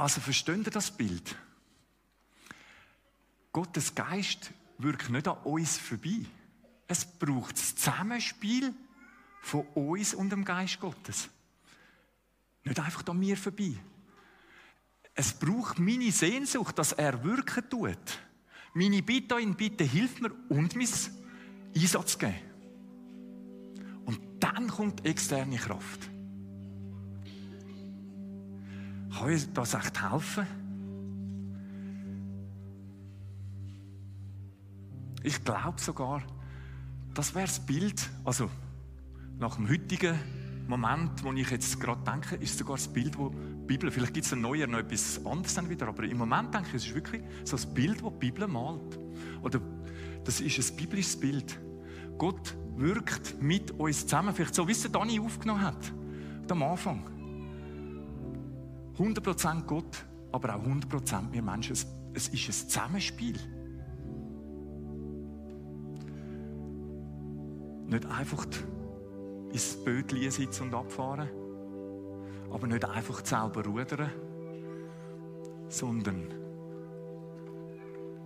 also 0.00 0.20
versteht 0.20 0.66
ihr 0.66 0.70
das 0.70 0.90
Bild? 0.90 1.36
Gottes 3.52 3.94
Geist 3.94 4.50
wirkt 4.78 5.10
nicht 5.10 5.28
an 5.28 5.36
uns 5.44 5.76
vorbei. 5.76 6.24
Es 6.86 7.04
braucht 7.04 7.52
das 7.52 7.76
Zusammenspiel 7.76 8.72
von 9.42 9.66
uns 9.74 10.14
und 10.14 10.30
dem 10.30 10.44
Geist 10.44 10.80
Gottes. 10.80 11.28
Nicht 12.64 12.80
einfach 12.80 13.06
an 13.06 13.18
mir 13.18 13.36
vorbei. 13.36 13.74
Es 15.14 15.32
braucht 15.34 15.78
meine 15.78 16.10
Sehnsucht, 16.10 16.78
dass 16.78 16.92
er 16.92 17.22
wirken 17.22 17.68
tut. 17.68 18.20
Meine 18.72 19.02
Bitte 19.02 19.34
an 19.34 19.42
ihn, 19.42 19.54
bitte 19.54 19.84
hilf 19.84 20.20
mir 20.20 20.32
und 20.48 20.76
mein 20.76 20.88
Einsatz 21.74 22.18
geben. 22.18 22.34
Und 24.06 24.20
dann 24.38 24.68
kommt 24.68 25.04
externe 25.04 25.56
Kraft. 25.56 26.08
Kann 29.16 29.30
ich 29.30 29.52
das 29.52 29.74
echt 29.74 30.10
helfen? 30.10 30.46
Ich 35.22 35.44
glaube 35.44 35.80
sogar, 35.80 36.22
das 37.14 37.34
wäre 37.34 37.46
das 37.46 37.60
Bild, 37.60 38.08
also 38.24 38.48
nach 39.38 39.56
dem 39.56 39.68
heutigen 39.68 40.18
Moment, 40.66 41.22
wo 41.24 41.32
ich 41.32 41.50
jetzt 41.50 41.80
gerade 41.80 42.02
denke, 42.04 42.36
ist 42.36 42.56
sogar 42.56 42.76
das 42.76 42.88
Bild, 42.88 43.18
wo 43.18 43.30
die 43.30 43.66
Bibel, 43.66 43.90
vielleicht 43.90 44.14
gibt 44.14 44.24
es 44.24 44.32
ein 44.32 44.40
neuer 44.40 44.66
noch 44.66 44.78
etwas 44.78 45.24
anderes 45.26 45.54
dann 45.54 45.68
wieder, 45.68 45.88
aber 45.88 46.04
im 46.04 46.16
Moment 46.16 46.54
denke 46.54 46.68
ich, 46.68 46.74
es 46.74 46.86
ist 46.86 46.94
wirklich 46.94 47.22
so 47.44 47.56
das 47.56 47.66
Bild, 47.66 48.02
das 48.02 48.12
die 48.12 48.18
Bibel 48.18 48.46
malt. 48.46 48.98
Oder 49.42 49.60
das 50.24 50.40
ist 50.40 50.58
ein 50.58 50.76
biblisches 50.76 51.18
Bild. 51.18 51.58
Gott 52.16 52.56
wirkt 52.76 53.42
mit 53.42 53.72
uns 53.72 54.02
zusammen, 54.02 54.34
vielleicht 54.34 54.54
so, 54.54 54.66
wie 54.68 54.72
es 54.72 54.90
Dani 54.90 55.18
aufgenommen 55.18 55.62
hat, 55.62 55.92
am 56.48 56.62
Anfang. 56.62 57.09
100% 58.98 59.64
Gott, 59.64 60.04
aber 60.32 60.56
auch 60.56 60.62
100% 60.62 61.32
wir 61.32 61.42
Menschen. 61.42 61.72
Es 61.72 62.28
ist 62.28 62.48
ein 62.48 62.52
Zusammenspiel. 62.52 63.36
Nicht 67.86 68.06
einfach 68.06 68.46
ins 69.52 69.76
Bötchen 69.84 70.30
sitzen 70.30 70.64
und 70.64 70.74
abfahren, 70.74 71.28
aber 72.50 72.66
nicht 72.66 72.84
einfach 72.84 73.24
selber 73.24 73.64
rudern, 73.64 74.10
sondern 75.68 76.28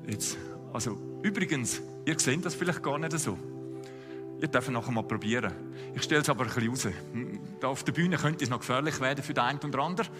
jetzt, 0.06 0.36
also 0.72 0.98
übrigens, 1.22 1.80
ihr 2.04 2.18
seht 2.18 2.44
das 2.44 2.54
vielleicht 2.54 2.82
gar 2.82 2.98
nicht 2.98 3.18
so. 3.18 3.38
Ihr 4.40 4.48
dürft 4.48 4.70
nachher 4.70 4.92
mal 4.92 5.02
probieren. 5.02 5.52
Ich 5.94 6.02
stelle 6.02 6.20
es 6.20 6.28
aber 6.28 6.44
ein 6.44 6.50
bisschen 6.52 6.68
raus. 6.68 6.88
Da 7.60 7.68
auf 7.68 7.84
der 7.84 7.92
Bühne 7.92 8.16
könnte 8.16 8.44
es 8.44 8.50
noch 8.50 8.58
gefährlich 8.58 9.00
werden 9.00 9.22
für 9.24 9.32
den 9.32 9.44
einen 9.44 9.58
oder 9.60 9.78
anderen. 9.78 10.10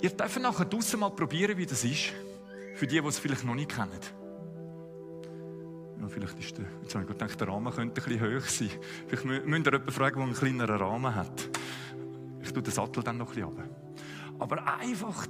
Ihr 0.00 0.10
dürft 0.10 0.40
nachher 0.40 0.64
draußen 0.64 0.98
mal 0.98 1.10
probieren, 1.10 1.56
wie 1.56 1.66
das 1.66 1.84
ist. 1.84 2.12
Für 2.76 2.86
die, 2.86 3.00
die 3.00 3.06
es 3.06 3.18
vielleicht 3.18 3.44
noch 3.44 3.54
nicht 3.54 3.74
kennen. 3.74 3.90
Ja, 6.00 6.06
vielleicht 6.06 6.38
ist 6.38 6.56
der, 6.56 6.66
jetzt 6.82 6.94
habe 6.94 7.04
ich 7.04 7.10
gedacht, 7.10 7.40
der 7.40 7.48
Rahmen 7.48 7.72
könnte 7.72 8.00
ein 8.00 8.04
bisschen 8.04 8.36
hoch 8.36 8.46
sein. 8.46 8.70
Vielleicht 9.08 9.24
müsst 9.24 9.46
ihr 9.48 9.72
jemanden 9.72 9.90
fragen, 9.90 10.16
der 10.16 10.24
einen 10.24 10.34
kleineren 10.34 10.76
Rahmen 10.76 11.14
hat. 11.14 11.48
Ich 12.40 12.52
tue 12.52 12.62
den 12.62 12.72
Sattel 12.72 13.02
dann 13.02 13.18
noch 13.18 13.26
ein 13.26 13.34
bisschen 13.34 13.48
runter. 13.48 13.68
Aber 14.38 14.78
einfach 14.78 15.26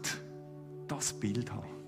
das 0.86 1.12
Bild 1.14 1.50
haben. 1.50 1.78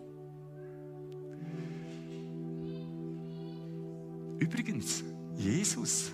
Übrigens, 4.38 5.04
Jesus 5.36 6.12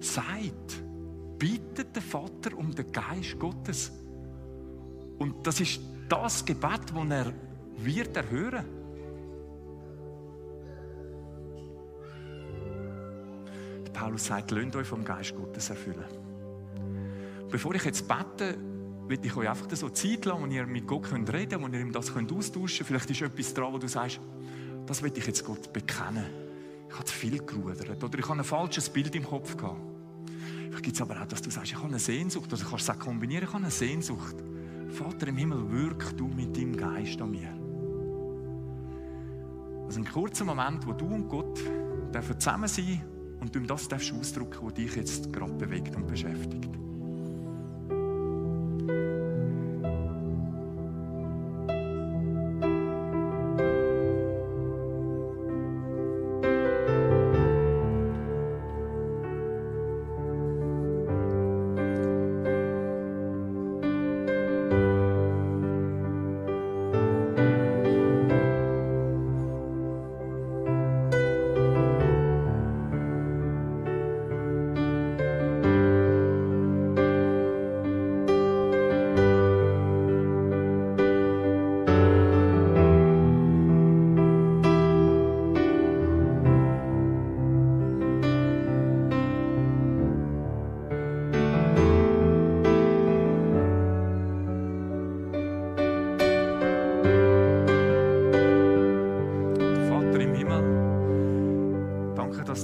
sagt, 0.00 0.82
bittet 1.38 1.96
den 1.96 2.02
Vater 2.02 2.56
um 2.56 2.74
den 2.74 2.92
Geist 2.92 3.38
Gottes. 3.38 3.90
Und 5.18 5.46
das 5.46 5.60
ist 5.60 5.80
das 6.08 6.44
Gebet, 6.44 6.92
das 6.94 7.10
er 7.10 7.32
wird 7.78 8.16
erhören. 8.16 8.64
Paulus 13.94 14.26
sagt, 14.26 14.50
lasst 14.50 14.76
euch 14.76 14.86
vom 14.86 15.04
Geist 15.04 15.34
Gottes 15.34 15.70
erfüllen. 15.70 16.04
Bevor 17.50 17.74
ich 17.74 17.84
jetzt 17.84 18.06
bete, 18.06 18.58
will 19.06 19.20
ich 19.22 19.34
euch 19.34 19.48
einfach 19.48 19.66
so 19.74 19.88
Zeit 19.88 20.24
lassen, 20.24 20.42
wo 20.42 20.46
ihr 20.46 20.66
mit 20.66 20.86
Gott 20.86 21.04
könnt 21.04 21.32
reden 21.32 21.60
könnt, 21.60 21.72
wo 21.72 21.74
ihr 21.74 21.80
ihm 21.80 21.92
das 21.92 22.12
könnt 22.12 22.32
austauschen 22.32 22.78
könnt. 22.78 22.88
Vielleicht 22.88 23.10
ist 23.10 23.22
etwas 23.22 23.54
dran, 23.54 23.72
wo 23.72 23.78
du 23.78 23.88
sagst, 23.88 24.20
das 24.86 25.02
will 25.02 25.12
ich 25.16 25.26
jetzt 25.26 25.44
Gott 25.44 25.72
bekennen. 25.72 26.26
Ich 26.88 26.94
habe 26.94 27.04
zu 27.04 27.14
viel 27.14 27.38
gerudert 27.38 28.02
oder 28.02 28.18
ich 28.18 28.28
habe 28.28 28.38
ein 28.38 28.44
falsches 28.44 28.90
Bild 28.90 29.14
im 29.14 29.24
Kopf 29.24 29.56
gehabt. 29.56 29.80
Vielleicht 30.68 30.82
gibt 30.82 30.96
es 30.96 31.02
aber 31.02 31.22
auch, 31.22 31.26
dass 31.26 31.40
du 31.40 31.50
sagst, 31.50 31.70
ich 31.70 31.78
habe 31.78 31.88
eine 31.88 31.98
Sehnsucht, 31.98 32.52
oder 32.52 32.62
du 32.62 32.68
kannst 32.68 32.88
es 32.88 32.90
auch 32.90 32.98
kombinieren, 32.98 33.44
ich 33.44 33.52
habe 33.52 33.62
eine 33.62 33.70
Sehnsucht. 33.70 34.34
Vater 34.94 35.26
im 35.26 35.36
Himmel, 35.36 35.70
wirk 35.72 36.16
du 36.16 36.28
mit 36.28 36.56
deinem 36.56 36.76
Geist 36.76 37.20
an 37.20 37.32
mir. 37.32 37.52
Also 39.86 40.00
ein 40.00 40.04
kurzer 40.04 40.44
Moment, 40.44 40.86
wo 40.86 40.92
du 40.92 41.06
und 41.06 41.28
Gott 41.28 41.58
zusammen 42.38 42.68
sein 42.68 42.86
dürfen 42.86 43.38
und 43.40 43.54
du 43.54 43.58
ihm 43.58 43.66
das 43.66 43.88
darfst 43.88 44.14
ausdrücken, 44.14 44.58
was 44.62 44.74
dich 44.74 44.94
jetzt 44.94 45.32
gerade 45.32 45.52
bewegt 45.52 45.96
und 45.96 46.06
beschäftigt. 46.06 46.83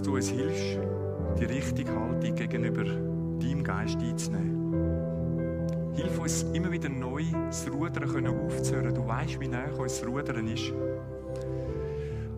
dass 0.01 0.07
du 0.07 0.15
uns 0.15 0.31
hilfst, 0.31 0.79
die 1.39 1.45
richtige 1.45 1.91
Haltung 1.95 2.35
gegenüber 2.35 2.85
deinem 2.85 3.63
Geist 3.63 3.99
einzunehmen. 4.01 4.73
Hilf 5.95 6.19
uns 6.19 6.43
immer 6.55 6.73
wieder 6.73 6.89
neu, 6.89 7.25
das 7.49 7.71
Rudern 7.71 8.27
aufzuhören. 8.27 8.95
Du 8.95 9.07
weißt, 9.07 9.39
wie 9.39 9.49
nah 9.49 9.67
uns 9.77 10.01
das 10.01 10.09
Rudern 10.09 10.49
ist. 10.49 10.73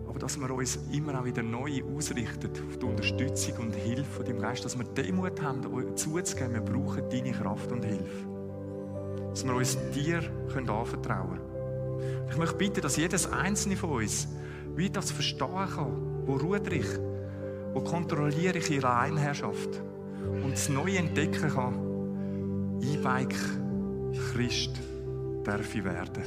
Aber 0.09 0.19
dass 0.19 0.37
wir 0.37 0.51
uns 0.51 0.77
immer 0.91 1.17
auch 1.21 1.23
wieder 1.23 1.41
neu 1.41 1.81
ausrichten 1.95 2.49
auf 2.67 2.77
die 2.79 2.85
Unterstützung 2.85 3.55
und 3.59 3.75
Hilfe 3.75 4.11
von 4.11 4.25
deinem 4.25 4.41
Geist. 4.41 4.65
Dass 4.65 4.77
wir 4.77 4.83
Demut 4.83 5.41
haben, 5.41 5.61
zuzugeben, 5.95 6.55
wir 6.55 6.61
brauchen 6.61 7.09
deine 7.09 7.31
Kraft 7.31 7.71
und 7.71 7.85
Hilfe. 7.85 8.27
Dass 9.29 9.45
wir 9.45 9.55
uns 9.55 9.77
dir 9.95 10.21
anvertrauen 10.53 11.39
können. 11.39 12.27
Ich 12.29 12.37
möchte 12.37 12.57
bitten, 12.57 12.81
dass 12.81 12.97
jedes 12.97 13.31
einzelne 13.31 13.77
von 13.77 13.91
uns 13.91 14.27
wie 14.75 14.89
das 14.89 15.11
verstehen 15.11 15.47
kann, 15.47 16.25
wo 16.25 16.35
Ruderich 16.35 16.87
wo 17.73 17.81
kontrolliere 17.81 18.59
ich 18.59 18.69
ihre 18.69 18.95
Einherrschaft? 18.95 19.81
Und 20.43 20.53
das 20.53 20.69
Neue 20.69 20.97
entdecken 20.97 21.49
kann 21.49 21.93
E-Bike 22.81 23.35
Christ 24.31 24.71
darf 25.43 25.73
ich 25.73 25.83
werden. 25.83 26.23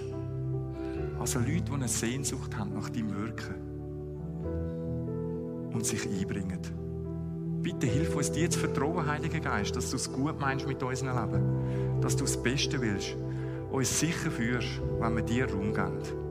Also 1.19 1.39
Leute, 1.39 1.63
die 1.63 1.73
eine 1.73 1.89
Sehnsucht 1.89 2.57
haben 2.57 2.75
nach 2.75 2.89
deinem 2.89 3.15
Wirken 3.15 3.55
und 5.73 5.85
sich 5.85 6.07
einbringen. 6.09 6.61
Bitte 7.63 7.87
hilf 7.87 8.15
uns, 8.15 8.33
dir 8.33 8.49
zu 8.49 8.61
vertrauen, 8.61 9.07
Heiliger 9.07 9.41
Geist, 9.41 9.77
dass 9.77 9.91
du 9.91 9.97
es 9.97 10.11
gut 10.11 10.41
meinst 10.41 10.67
mit 10.67 10.83
unserem 10.83 11.17
Leben. 11.17 12.01
Dass 12.01 12.17
du 12.17 12.25
das 12.25 12.43
Beste 12.43 12.81
willst. 12.81 13.17
Uns 13.71 14.01
sicher 14.01 14.31
führst, 14.31 14.81
wenn 15.01 15.17
wir 15.17 15.23
dir 15.23 15.51
Raum 15.51 15.75
geben. 15.75 16.26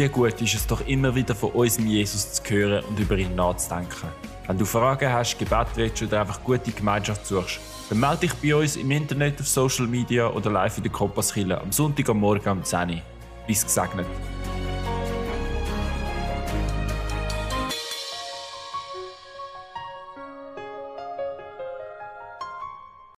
Wie 0.00 0.08
gut 0.08 0.40
ist 0.40 0.54
es 0.54 0.66
doch 0.66 0.80
immer 0.86 1.14
wieder 1.14 1.34
von 1.34 1.50
unserem 1.50 1.86
Jesus 1.86 2.32
zu 2.32 2.42
hören 2.48 2.82
und 2.86 2.98
über 2.98 3.18
ihn 3.18 3.34
nachzudenken. 3.34 4.08
Wenn 4.46 4.56
du 4.56 4.64
Fragen 4.64 5.12
hast, 5.12 5.38
Gebet 5.38 5.66
willst 5.74 6.02
oder 6.02 6.22
einfach 6.22 6.42
gute 6.42 6.72
Gemeinschaft 6.72 7.26
suchst, 7.26 7.60
dann 7.90 8.00
melde 8.00 8.20
dich 8.20 8.32
bei 8.32 8.56
uns 8.56 8.76
im 8.76 8.90
Internet, 8.92 9.38
auf 9.38 9.46
Social 9.46 9.86
Media 9.86 10.26
oder 10.28 10.50
live 10.52 10.78
in 10.78 10.84
der 10.84 10.92
Kompasskille 10.92 11.60
am 11.60 11.70
Sonntag 11.70 12.08
am 12.08 12.20
Morgen 12.20 12.48
um 12.48 12.64
10 12.64 12.88
Uhr. 12.88 13.02
Bis 13.46 13.62
gesegnet. 13.62 14.06